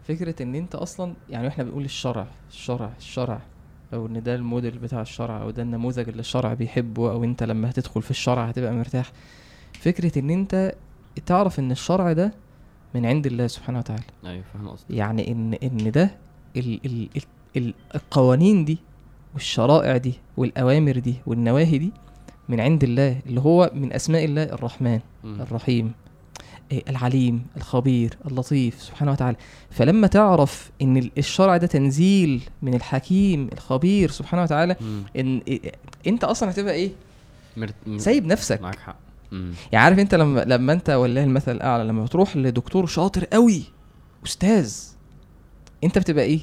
[0.08, 3.42] فكرة ان انت أصلا يعني إحنا بنقول الشرع الشرع الشرع
[3.94, 7.70] أو ان ده الموديل بتاع الشرع أو ده النموذج اللي الشرع بيحبه أو انت لما
[7.70, 9.12] هتدخل في الشرع هتبقى مرتاح.
[9.80, 10.76] فكرة ان انت
[11.26, 12.34] تعرف ان الشرع ده
[12.96, 14.04] من عند الله سبحانه وتعالى.
[14.26, 16.12] أيوه فاهم قصدي يعني ان ان ده
[16.58, 17.22] ال ال ال
[17.58, 18.78] ال القوانين دي
[19.34, 21.92] والشرائع دي والأوامر دي والنواهي دي
[22.52, 25.00] من عند الله اللي هو من أسماء الله الرحمن.
[25.26, 25.92] الرحيم
[26.72, 29.38] إيه، العليم الخبير اللطيف سبحانه وتعالى.
[29.72, 34.76] فلما تعرف إن ال- الشرع ده تنزيل من الحكيم الخبير سبحانه وتعالى.
[35.18, 35.72] إن إيه،
[36.08, 36.92] أنت أصلا هتبقى إيه؟
[37.58, 37.74] مرت...
[37.98, 38.62] سايب نفسك.
[38.62, 38.96] معاك حق.
[39.72, 43.64] يعني عارف أنت لما لما أنت والله المثل الأعلى لما بتروح لدكتور شاطر قوي
[44.26, 44.76] أستاذ
[45.84, 46.40] أنت بتبقى إيه؟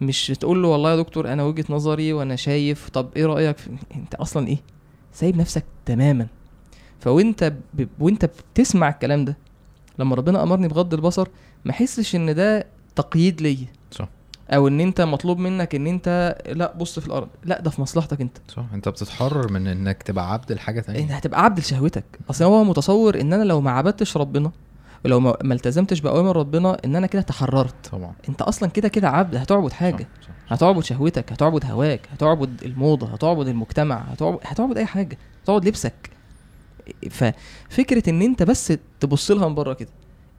[0.00, 3.70] مش تقول له والله يا دكتور أنا وجهة نظري وأنا شايف طب إيه رأيك؟ في...
[3.94, 4.58] أنت أصلا إيه؟
[5.16, 6.26] سايب نفسك تماما.
[7.00, 7.86] فوانت ب...
[7.98, 9.36] وانت بتسمع الكلام ده
[9.98, 11.28] لما ربنا أمرني بغض البصر
[11.64, 13.66] ما أحسش إن ده تقييد ليا.
[13.90, 14.08] صح.
[14.50, 17.28] أو إن أنت مطلوب منك إن أنت لأ بص في الأرض.
[17.44, 18.38] لأ ده في مصلحتك أنت.
[18.48, 18.64] صح.
[18.74, 22.04] أنت بتتحرر من إنك تبقى عبد لحاجة انت تانية هتبقى عبد لشهوتك.
[22.30, 24.52] أصل هو متصور إن أنا لو ما عبدتش ربنا
[25.04, 27.86] ولو ما التزمتش بأوامر ربنا إن أنا كده تحررت.
[27.92, 28.12] طبعا.
[28.28, 30.02] أنت أصلا كده كده عبد هتعبد حاجة.
[30.22, 30.52] صح، صح.
[30.52, 35.18] هتعبد شهوتك هتعبد هواك هتعبد الموضة هتعبد المجتمع هتعبد, هتعبد أي حاجة.
[35.42, 36.10] هتعبد لبسك.
[37.10, 39.88] ففكره إن أنت بس تبص لها من بره كده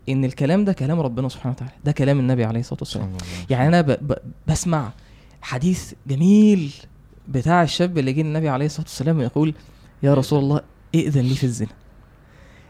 [0.10, 1.74] إن الكلام ده كلام ربنا سبحانه وتعالى.
[1.86, 3.18] ده كلام النبي عليه الصلاة والسلام.
[3.50, 3.92] يعني أنا ب...
[3.92, 4.14] ب...
[4.48, 4.92] بسمع
[5.42, 6.74] حديث جميل
[7.28, 9.54] بتاع الشاب اللي جه النبي عليه الصلاة والسلام يقول
[10.04, 10.62] يا رسول الله
[10.96, 11.70] ائذن لي في الزنا.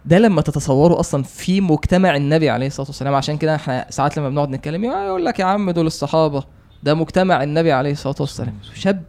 [0.08, 3.14] ده لما تتصوروا أصلا في مجتمع النبي عليه الصلاة والسلام.
[3.16, 6.44] عشان كده إحنا ساعات لما بنقعد نتكلم يقول لك يا عم دول الصحابة.
[6.84, 8.54] ده مجتمع النبي عليه الصلاة والسلام.
[8.74, 9.04] شاب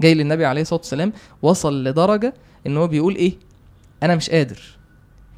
[0.00, 1.12] جاي للنبي عليه الصلاة والسلام
[1.42, 2.34] وصل لدرجة
[2.66, 3.32] إن هو بيقول إيه؟
[4.02, 4.60] أنا مش قادر.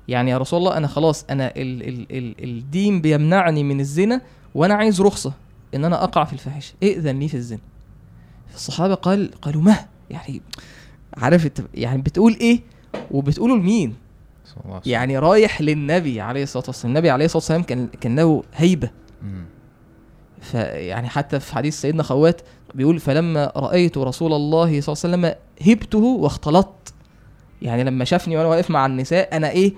[0.09, 4.21] يعني يا رسول الله أنا خلاص أنا ال ال ال الدين بيمنعني من الزنا
[4.55, 5.33] وأنا عايز رخصة
[5.75, 6.75] إن أنا أقع في الفاحشة.
[6.83, 7.61] ائذن لي في الزنا.
[8.55, 9.77] الصحابه قال قالوا ما
[10.11, 10.43] يعني
[11.17, 12.61] عارف يعني بتقول إيه
[13.11, 14.04] وبتقولوا لمين؟
[14.87, 16.91] يعني رايح للنبي عليه الصلاة والسلام.
[16.97, 18.91] النبي عليه الصلاة والسلام كان كان له هيبة.
[20.41, 22.41] فيعني حتى في حديث سيدنا خوات
[22.75, 25.35] بيقول فلما رأيت رسول الله صلى الله عليه وسلم
[25.73, 26.95] هبته واختلطت.
[27.63, 29.73] يعني لما شافني وأنا واقف مع النساء أنا إيه؟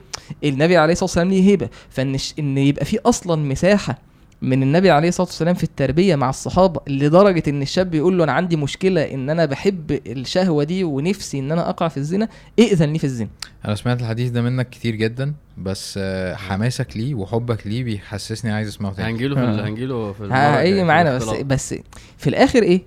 [0.45, 3.99] النبي عليه الصلاة والسلام ليه هبه فإن إن يبقى في أصلا مساحة
[4.43, 8.33] من النبي عليه الصلاة والسلام في التربية مع الصحابة لدرجة إن الشاب يقول له أنا
[8.33, 12.29] عندي مشكلة إن أنا بحب الشهوة دي ونفسي إن أنا أقع في الزنا
[12.59, 13.29] ائذن لي في الزنا
[13.65, 16.01] أنا سمعت الحديث ده منك كتير جدا بس
[16.35, 19.69] حماسك ليه وحبك ليه بيحسسني عايز أسمعه تاني هنجيله في آه.
[19.69, 21.25] هنجيله في هيجي في معانا بس.
[21.29, 21.75] بس
[22.19, 22.83] في الآخر إيه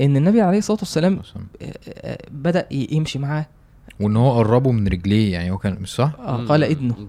[0.00, 1.20] إن النبي عليه الصلاة والسلام.
[1.62, 3.46] آه، آه، بدأ يمشي معاه
[4.00, 6.44] وإن هو قربه من رجليه يعني هو كان مش صح آه،.
[6.46, 7.08] قال ادنه مم.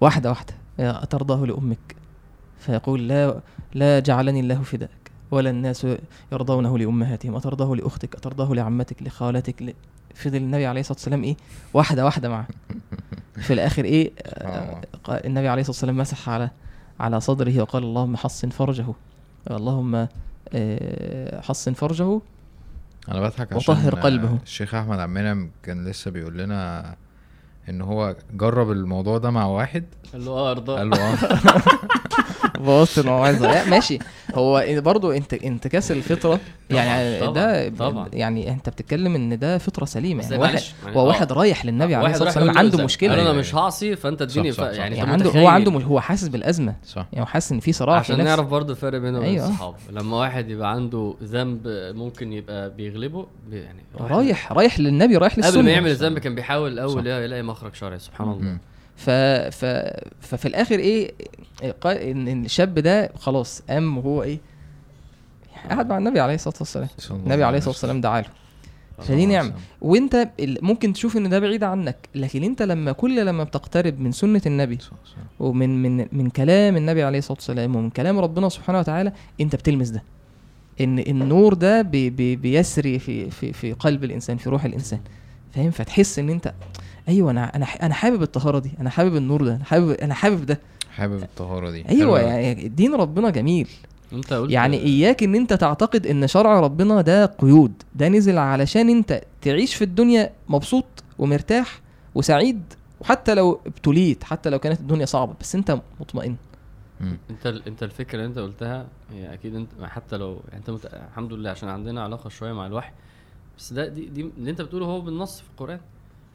[0.00, 2.03] واحدة واحدة يا أترضاه لأمك
[2.66, 3.40] فيقول لا
[3.74, 4.90] لا جعلني الله فداك
[5.30, 5.86] ولا الناس
[6.32, 9.72] يرضونه لأمهاتهم أترضاه لأختك أترضاه لعمتك لخالتك ل...
[10.14, 11.36] فضل النبي عليه الصلاة والسلام إيه؟
[11.74, 12.46] واحدة واحدة معه.
[13.40, 16.50] في الآخر إيه؟ آه، قال- النبي عليه الصلاة والسلام مسح على
[17.00, 18.86] على صدره وقال اللهم حصن فرجه.
[19.50, 20.08] اللهم
[20.54, 22.20] آه، حصن فرجه
[23.08, 24.38] أنا بضحك عشان وطهر قلبه.
[24.42, 26.94] الشيخ أحمد عبد المنعم كان لسه بيقول لنا
[27.68, 29.84] إن هو جرب الموضوع ده مع واحد.
[30.12, 31.16] قال له آه ارضاه قال له آه.
[32.60, 33.98] بوظت الموعظه لا ماشي
[34.34, 36.40] هو برضو انت انتكاس الفطرة
[36.70, 38.08] يعني طبعاً، ده طبعاً.
[38.12, 41.04] يعني انت بتتكلم إن ده فطرة سليمة يعني واحد يعني هو آه.
[41.04, 43.64] واحد رايح للنبي عليه واحد الصلاة والسلام عنده؟ مشكلة أنا مش أيوة.
[43.64, 45.46] هعصي فأنت اديني صح، صح، ف- يعني يعني عنده هو.
[45.48, 48.24] عنده هو حاسس بالأزمة صح يعني هو حاسس إن في صراع عشان.
[48.24, 49.48] نعرف برضه الفرق بينه وبين أيوة.
[49.48, 51.60] الصحابة لما واحد يبقى عنده ذنب
[51.94, 56.34] ممكن يبقى بيغلبه بي- يعني رايح رايح للنبي رايح للسنه قبل ما يعمل الذنب كان
[56.34, 57.06] بيحاول الأول.
[57.06, 58.58] يلاقي مخرج شرعي سبحان الله.
[58.96, 59.10] ف...
[59.50, 59.64] ف...
[60.20, 61.12] ففي الآخر إيه
[61.80, 64.38] قال إن الشاب ده خلاص قام وهو إيه
[65.70, 66.88] قعد مع النبي عليه الصلاة والسلام.
[67.10, 68.28] النبي عليه الصلاة والسلام دعا له.
[68.98, 69.52] فدي نعمة.
[69.80, 74.42] وأنت ممكن تشوف إن ده بعيد عنك لكن أنت لما كل لما بتقترب من سنة
[74.46, 74.78] النبي.
[75.40, 79.88] ومن من من كلام النبي عليه الصلاة والسلام ومن كلام ربنا سبحانه وتعالى أنت بتلمس
[79.88, 80.02] ده.
[80.80, 85.00] إن النور ده بي بي بيسري في في في قلب الإنسان في روح الإنسان.
[85.54, 86.54] فاهم؟ فتحس إن أنت
[87.08, 90.46] أيوه أنا أنا أنا حابب الطهارة دي أنا حابب النور ده أنا حابب أنا حابب
[90.46, 90.60] ده.
[90.90, 91.88] حابب الطهارة دي.
[91.88, 92.20] أيوه.
[92.20, 93.68] يعني دين ربنا جميل.
[94.12, 97.72] أنت قلت يعني إياك إن أنت تعتقد إن شرع ربنا ده قيود.
[97.94, 100.84] ده نزل علشان أنت تعيش في الدنيا مبسوط
[101.18, 101.80] ومرتاح
[102.14, 102.62] وسعيد
[103.00, 106.36] وحتى لو ابتليت حتى لو كانت الدنيا صعبة بس أنت مطمئن.
[107.30, 110.86] أنت ال- أنت الفكرة اللي أنت قلتها هي أكيد أنت حتى لو يعني أنت مت...
[111.10, 112.92] الحمد لله عشان عندنا علاقة شوية مع الوحي
[113.58, 115.80] بس ده دي, دي اللي أنت بتقوله هو بالنص في القرآن.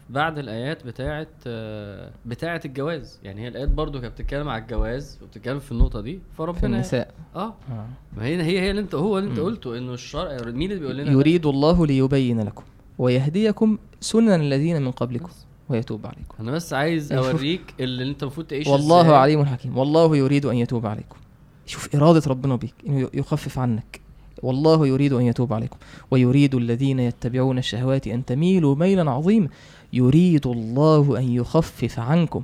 [0.10, 3.20] بعد الآيات بتاعه آه، بتاعه الجواز.
[3.24, 6.14] يعني هي الآيات برضو كانت بتتكلم على الجواز وبتتكلم في النقطة دي.
[6.14, 7.14] في فربنا النساء.
[7.36, 7.53] آه.
[7.72, 7.86] آه.
[8.18, 9.39] ما هي هي هي اللي انت هو اللي انت.
[9.39, 12.64] قلته إنه الشرع مين اللي بيقول لنا ده؟ يريد الله ليبين لكم
[12.97, 15.30] ويهديكم سنن الذين من قبلكم
[15.70, 16.36] ويتوب عليكم.
[16.39, 19.16] أنا بس عايز أوريك اللي أنت المفروض تعيش والله إزاي.
[19.16, 19.78] عليم حكيم.
[19.78, 21.18] والله يريد أن يتوب عليكم.
[21.66, 24.01] شوف إرادة ربنا بيك إنه يخفف عنك.
[24.43, 25.78] والله يريد أن يتوب عليكم.
[26.12, 29.49] ويريد الذين يتبعون الشهوات أن تميلوا ميلا عظيما.
[29.94, 32.42] يريد الله أن يخفف عنكم.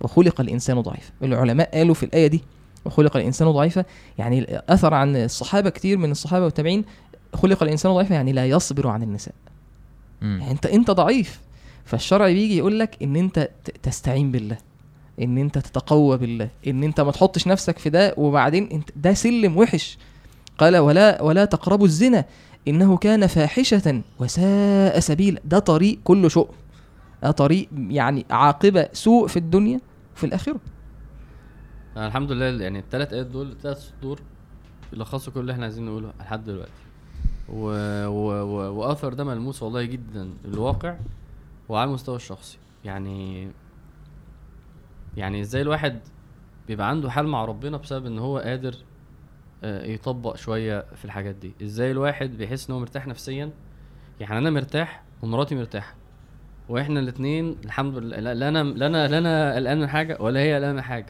[0.00, 1.10] وخلق الإنسان ضعيفا.
[1.22, 2.40] العلماء قالوا في الآية دي
[2.84, 3.84] وخلق الإنسان ضعيفا
[4.18, 6.84] يعني أثر عن الصحابة كتير من الصحابة والتابعين.
[7.34, 9.34] خلق الإنسان ضعيفا يعني لا يصبر عن النساء.
[10.22, 11.40] يعني انت أنت ضعيف.
[11.84, 14.56] فالشرع بيجي يقول لك إن أنت ت- تستعين بالله
[15.22, 18.14] إن أنت تتقوى بالله إن أنت ما تحطش نفسك في ده.
[18.16, 19.98] وبعدين انت ده سلم وحش.
[20.58, 22.24] قال ولا ولا تقربوا الزنا
[22.68, 25.40] إنه كان فاحشة وساء سبيلا.
[25.44, 26.46] ده طريق كله شؤم.
[27.22, 29.80] طريق يعني عاقبة سوء في الدنيا
[30.16, 30.24] وفي
[31.96, 34.20] أنا الحمد لله يعني الثلاث آيات دول الثلاث سطور
[34.92, 36.70] يلخصوا كل اللي إحنا عايزين نقوله لحد دلوقتي.
[37.48, 37.64] و...
[38.06, 38.42] و...
[38.42, 38.78] و...
[38.78, 40.96] وآثر ده ملموس والله جدا الواقع
[41.68, 42.58] وعلى المستوى الشخصي.
[42.84, 43.50] يعني
[45.16, 46.00] يعني إزاي الواحد
[46.68, 48.74] بيبقى عنده حال مع ربنا بسبب إن هو قادر
[49.64, 53.50] آه، يطبق شوية في الحاجات دي؟ إزاي الواحد بيحس إن هو مرتاح نفسيا؟
[54.20, 55.94] يعني أنا مرتاح ومراتي مرتاحة.
[56.70, 60.54] وإحنا الاثنين الحمد لله لا أنا لا أنا لا أنا قلقان من حاجة ولا هي
[60.54, 61.06] قلقانه من حاجة.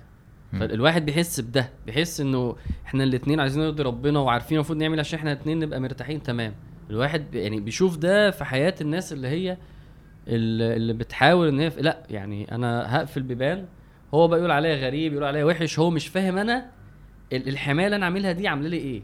[0.60, 2.56] فالواحد بيحس بده بيحس إنه
[2.86, 6.54] إحنا الاثنين عايزين نرضي ربنا وعارفين المفروض نعمل عشان إحنا الاثنين نبقى مرتاحين تمام.
[6.90, 9.56] الواحد يعني بيشوف ده في حياة الناس اللي هي
[10.28, 13.66] اللي بتحاول إن هي لا يعني أنا هقفل بيبان
[14.14, 16.66] هو بقى يقول عليا غريب يقول عليا وحش هو مش فاهم أنا
[17.32, 19.02] ال- الحماية اللي أنا عاملها دي عاملة لي إيه؟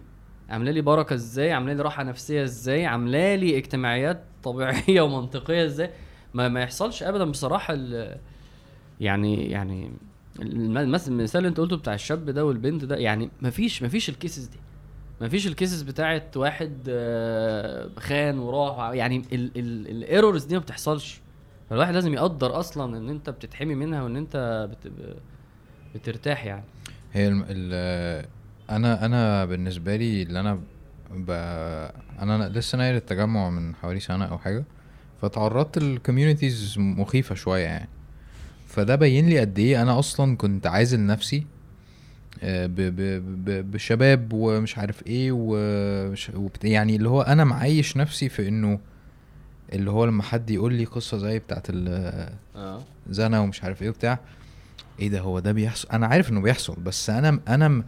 [0.50, 5.90] عاملة لي بركة إزاي؟ عاملة لي راحة نفسية إزاي؟ عاملة لي اجتماعيات طبيعية ومنطقية إزاي؟
[6.36, 8.16] ما ما يحصلش ابدا بصراحة ال-
[9.00, 9.90] يعني يعني
[10.42, 14.15] الم- المثل المثال اللي أنت قلته بتاع الشاب ده والبنت ده يعني مفيش مفيش ال
[14.15, 14.58] cases دي.
[15.20, 21.20] مفيش ال cases بتاعت واحد آه، خان وراح يعني ال errors دي ما بتحصلش.
[21.70, 24.92] فالواحد لازم يقدر أصلا إن أنت بتتحمي منها وإن أنت بت...
[25.94, 26.64] بترتاح يعني.
[27.12, 27.44] هي الم...
[27.48, 28.26] ال...
[28.70, 30.60] أنا أنا بالنسبة لي اللي أنا.
[32.22, 34.64] أنا لسه ناقل التجمع من حوالي سنة أو حاجة.
[35.22, 37.88] فتعرضت لكوميونيتيز مخيفة شوية يعني.
[38.68, 41.46] فده بين لي قد إيه أنا أصلا كنت عازل نفسي
[42.42, 42.74] آه، ب...
[42.74, 43.00] ب...
[43.44, 43.70] ب...
[43.70, 46.30] بشباب ومش عارف إيه ومش...
[46.64, 48.78] يعني اللي هو أنا معيش نفسي في إنه
[49.72, 52.82] اللي هو لما حد يقول لي قصة زي بتاعت ال- آه.
[53.10, 54.18] زنا ومش عارف إيه وبتاع
[55.00, 57.82] إيه ده هو ده بيحصل؟ أنا عارف إنه بيحصل بس أنا أنا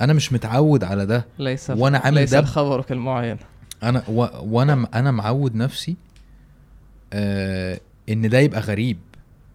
[0.00, 1.24] أنا مش متعود على ده.
[1.38, 3.36] ليس وأنا عامل ليس ده الخبر كالمعين
[3.82, 4.26] أنا و...
[4.56, 5.96] وأنا أنا معود نفسي
[7.12, 8.98] آه إن ده يبقى غريب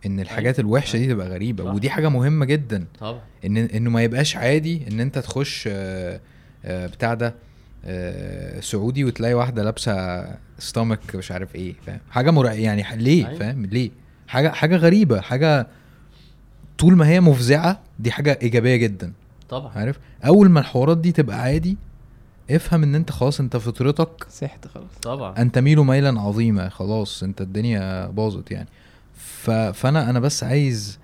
[0.05, 1.73] إن الحاجات الوحشة دي تبقى غريبة صح.
[1.73, 2.85] ودي حاجة مهمة جدا.
[2.99, 3.21] طبعا.
[3.45, 6.19] إن إنه ما يبقاش عادي إن أنت تخش آه
[6.65, 7.35] آه بتاع ده
[7.85, 10.25] آه سعودي وتلاقي واحدة لابسة
[10.59, 13.39] ستامك مش عارف إيه فاهم؟ حاجة مرع يعني ليه؟ أيوة.
[13.39, 13.91] فاهم؟ ليه؟
[14.27, 15.67] حاجة حاجة غريبة حاجة
[16.77, 19.13] طول ما هي مفزعة دي حاجة إيجابية جدا.
[19.49, 19.71] طبعا.
[19.75, 21.77] عارف؟ أول ما الحوارات دي تبقى عادي
[22.51, 24.89] افهم ان انت خلاص انت فطرتك سحت خلاص.
[25.01, 25.41] طبعا.
[25.41, 28.69] ان تميل ميلا عظيما خلاص انت الدنيا باظت يعني.
[29.15, 29.51] ف...
[29.51, 30.99] فانا أنا بس عايز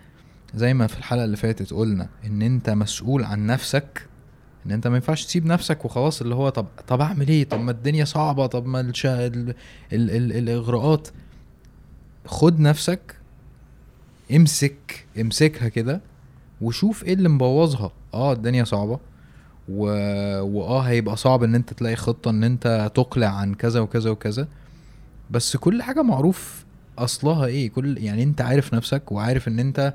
[0.55, 4.07] زي ما في الحلقة اللي فاتت قلنا ان انت مسؤول عن نفسك
[4.65, 7.71] ان انت ما ينفعش تسيب نفسك وخلاص اللي هو طب طب اعمل إيه؟ طب ما
[7.71, 9.05] الدنيا صعبة طب ما الش...
[9.05, 9.49] ال...
[9.93, 10.11] ال...
[10.11, 10.31] ال...
[10.31, 11.07] الإغراءات.
[12.25, 13.15] خد نفسك
[14.35, 16.01] امسك امسكها كده
[16.61, 17.91] وشوف إيه اللي مبوظها.
[18.13, 18.99] آه الدنيا صعبة.
[19.69, 19.83] و...
[20.41, 24.47] وآه هيبقى صعب إن أنت تلاقي خطة إن أنت تقلع عن كذا وكذا وكذا.
[25.31, 26.65] بس كل حاجة معروف
[26.97, 29.93] أصلها إيه؟ كل يعني أنت عارف نفسك وعارف إن أنت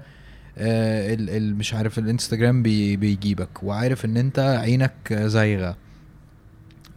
[0.59, 1.31] آه ال...
[1.31, 1.57] ال...
[1.57, 2.97] مش عارف الإنستجرام بي...
[2.97, 5.77] بيجيبك وعارف إن أنت عينك زايغة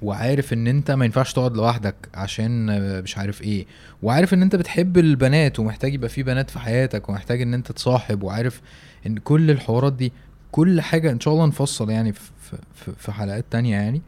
[0.01, 2.65] وعارف إن أنت ما ينفعش تقعد لوحدك عشان
[3.03, 3.65] مش عارف إيه
[4.03, 8.23] وعارف إن أنت بتحب البنات ومحتاج يبقى في بنات في حياتك ومحتاج إن أنت تصاحب
[8.23, 8.61] وعارف
[9.07, 10.13] إن كل الحوارات دي
[10.51, 12.13] كل حاجة إن شاء الله نفصل يعني
[12.51, 14.01] في في, في حلقات تانية يعني.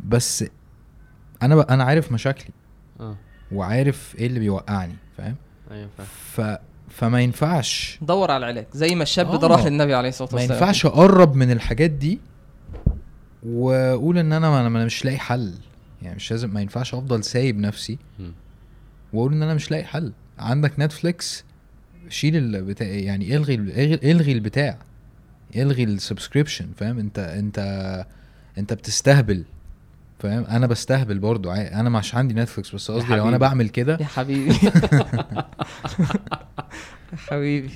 [0.00, 0.44] بس
[1.42, 1.58] أنا ب...
[1.58, 2.50] أنا عارف مشاكلي.
[3.00, 3.16] آه.
[3.52, 5.36] وعارف إيه اللي بيوقعني فاهم؟
[5.70, 6.06] أيوه فاهم.
[6.56, 7.98] ف فما ينفعش.
[8.02, 8.66] دور على العلاج.
[8.72, 9.36] زي ما الشاب آه.
[9.38, 10.58] ده راح للنبي عليه الصلاة ما والسلام.
[10.58, 12.20] ينفعش أقرب من الحاجات دي
[13.46, 15.54] وأقول إن أنا ما أنا مش لاقي حل.
[16.02, 17.98] يعني مش لازم ما ينفعش أفضل سايب نفسي.
[19.12, 20.12] وأقول إن أنا مش لاقي حل.
[20.38, 21.44] عندك Netflix
[22.08, 24.78] شيل البتاع يعني إلغي الغي, إلغي البتاع.
[25.56, 27.58] الغي ال subscription فاهم؟ انت انت
[28.58, 29.44] انت بتستهبل
[30.18, 33.38] فاهم؟ أنا بستهبل برضو أنا مش عندي Netflix بس قصدي لو أنا.
[33.38, 33.98] بعمل كده.
[34.00, 34.54] يا حبيبي.
[37.12, 37.70] يا حبيبي.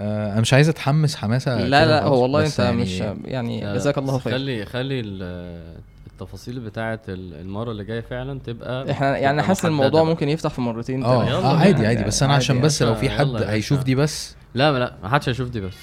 [0.00, 4.18] آه أنا مش عايز اتحمس حماسة لا لا هو والله انت مش يعني جزاك الله
[4.18, 4.32] خير.
[4.32, 5.80] خلي خلي ال-
[6.22, 10.04] التفاصيل بتاعه ال- المرة اللي جاية فعلا تبقى إحنا يعني تبقى حاسس الموضوع.
[10.04, 11.22] ممكن يفتح في مرتين آه.
[11.22, 11.48] آه بينا.
[11.48, 12.44] عادي عادي بس أنا عادي.
[12.44, 12.60] عشان.
[12.60, 13.26] بس لو في حد.
[13.42, 14.36] هيشوف دي بس.
[14.54, 15.74] لا لا ما حدش هيشوف دي بس.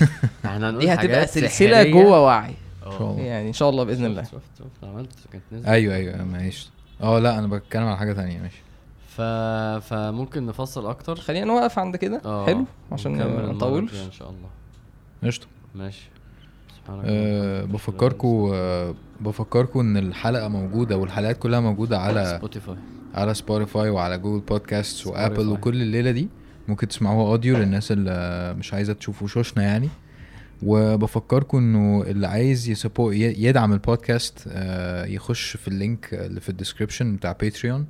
[0.44, 1.82] إحنا هنقول دي هتبقى سلسلة.
[1.82, 2.54] جوه وعي.
[2.86, 3.22] إن شاء الله.
[3.22, 4.22] يعني إن شاء الله بإذن الله.
[4.22, 5.68] شفت شفت عملت كانت نزلت.
[5.68, 6.70] أيوه أيوه معلش
[7.02, 8.62] آه لا أنا بتكلم على حاجة تانية ماشي.
[9.08, 9.20] ف...
[9.88, 12.20] فممكن نفصل أكتر؟ خلينا نوقف عند كده.
[12.24, 12.46] آه.
[12.46, 14.48] حلو عشان ما نطولش إن شاء الله.
[15.24, 15.46] قشطة.
[15.74, 16.08] ماشي.
[17.04, 22.76] أه بفكركم أه بفكركم إن الحلقة موجودة والحلقات كلها موجودة على Spotify
[23.14, 25.48] على Spotify وعلى Google Podcast و Apple.
[25.48, 26.28] وكل الليلة دي.
[26.68, 29.88] ممكن تسمعوها audio للناس اللي مش عايزة تشوف وشوشنا يعني.
[30.62, 36.54] وبفكركم إنه اللي عايز يسبو يدعم البودكاست آه، يخش في ال link اللي في ال
[36.54, 37.86] description بتاع Patreon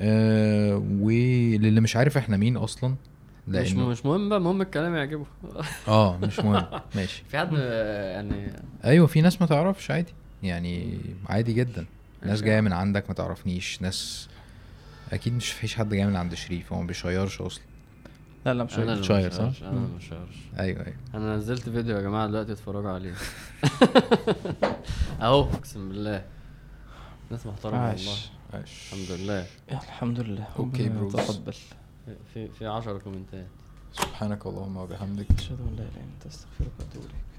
[0.00, 2.94] آه، وللي مش عارف إحنا مين أصلا
[3.48, 5.24] مش مش مهم بقى المهم الكلام يعجبه.
[5.88, 6.66] آه مش مهم.
[6.94, 7.24] ماشي.
[7.28, 8.52] في حد آه، يعني
[8.84, 10.12] أيوه في ناس ما تعرفش عادي.
[10.42, 11.86] يعني عادي جدا.
[12.22, 12.42] ناس.
[12.42, 14.28] جاية من عندك ما تعرفنيش ناس
[15.12, 17.62] أكيد مش فيش حد جاي من عند شريف هو ما بيشيرش أصلا.
[18.46, 18.92] لا لا مش أنا.
[18.92, 20.28] اللي شاير، صح؟ أنا اللي مش شاير.
[20.58, 20.96] أيوه أيوه.
[21.14, 23.14] أنا نزلت فيديو يا جماعة دلوقتي اتفرجوا عليه.
[25.22, 26.24] أهو أقسم بالله.
[27.30, 28.12] ناس محترمة والله.
[28.54, 28.92] عاش.
[28.92, 29.46] الحمد لله.
[29.72, 30.46] الحمد لله.
[30.58, 31.14] okay ربنا بروز.
[31.14, 31.54] يتقبل.
[32.34, 33.46] في في 10 كومنتات.
[33.92, 35.26] سبحانك اللهم وبحمدك.
[35.38, 37.31] أشهد أن لا إله إلا أنت أستغفرك وأتوب إليك.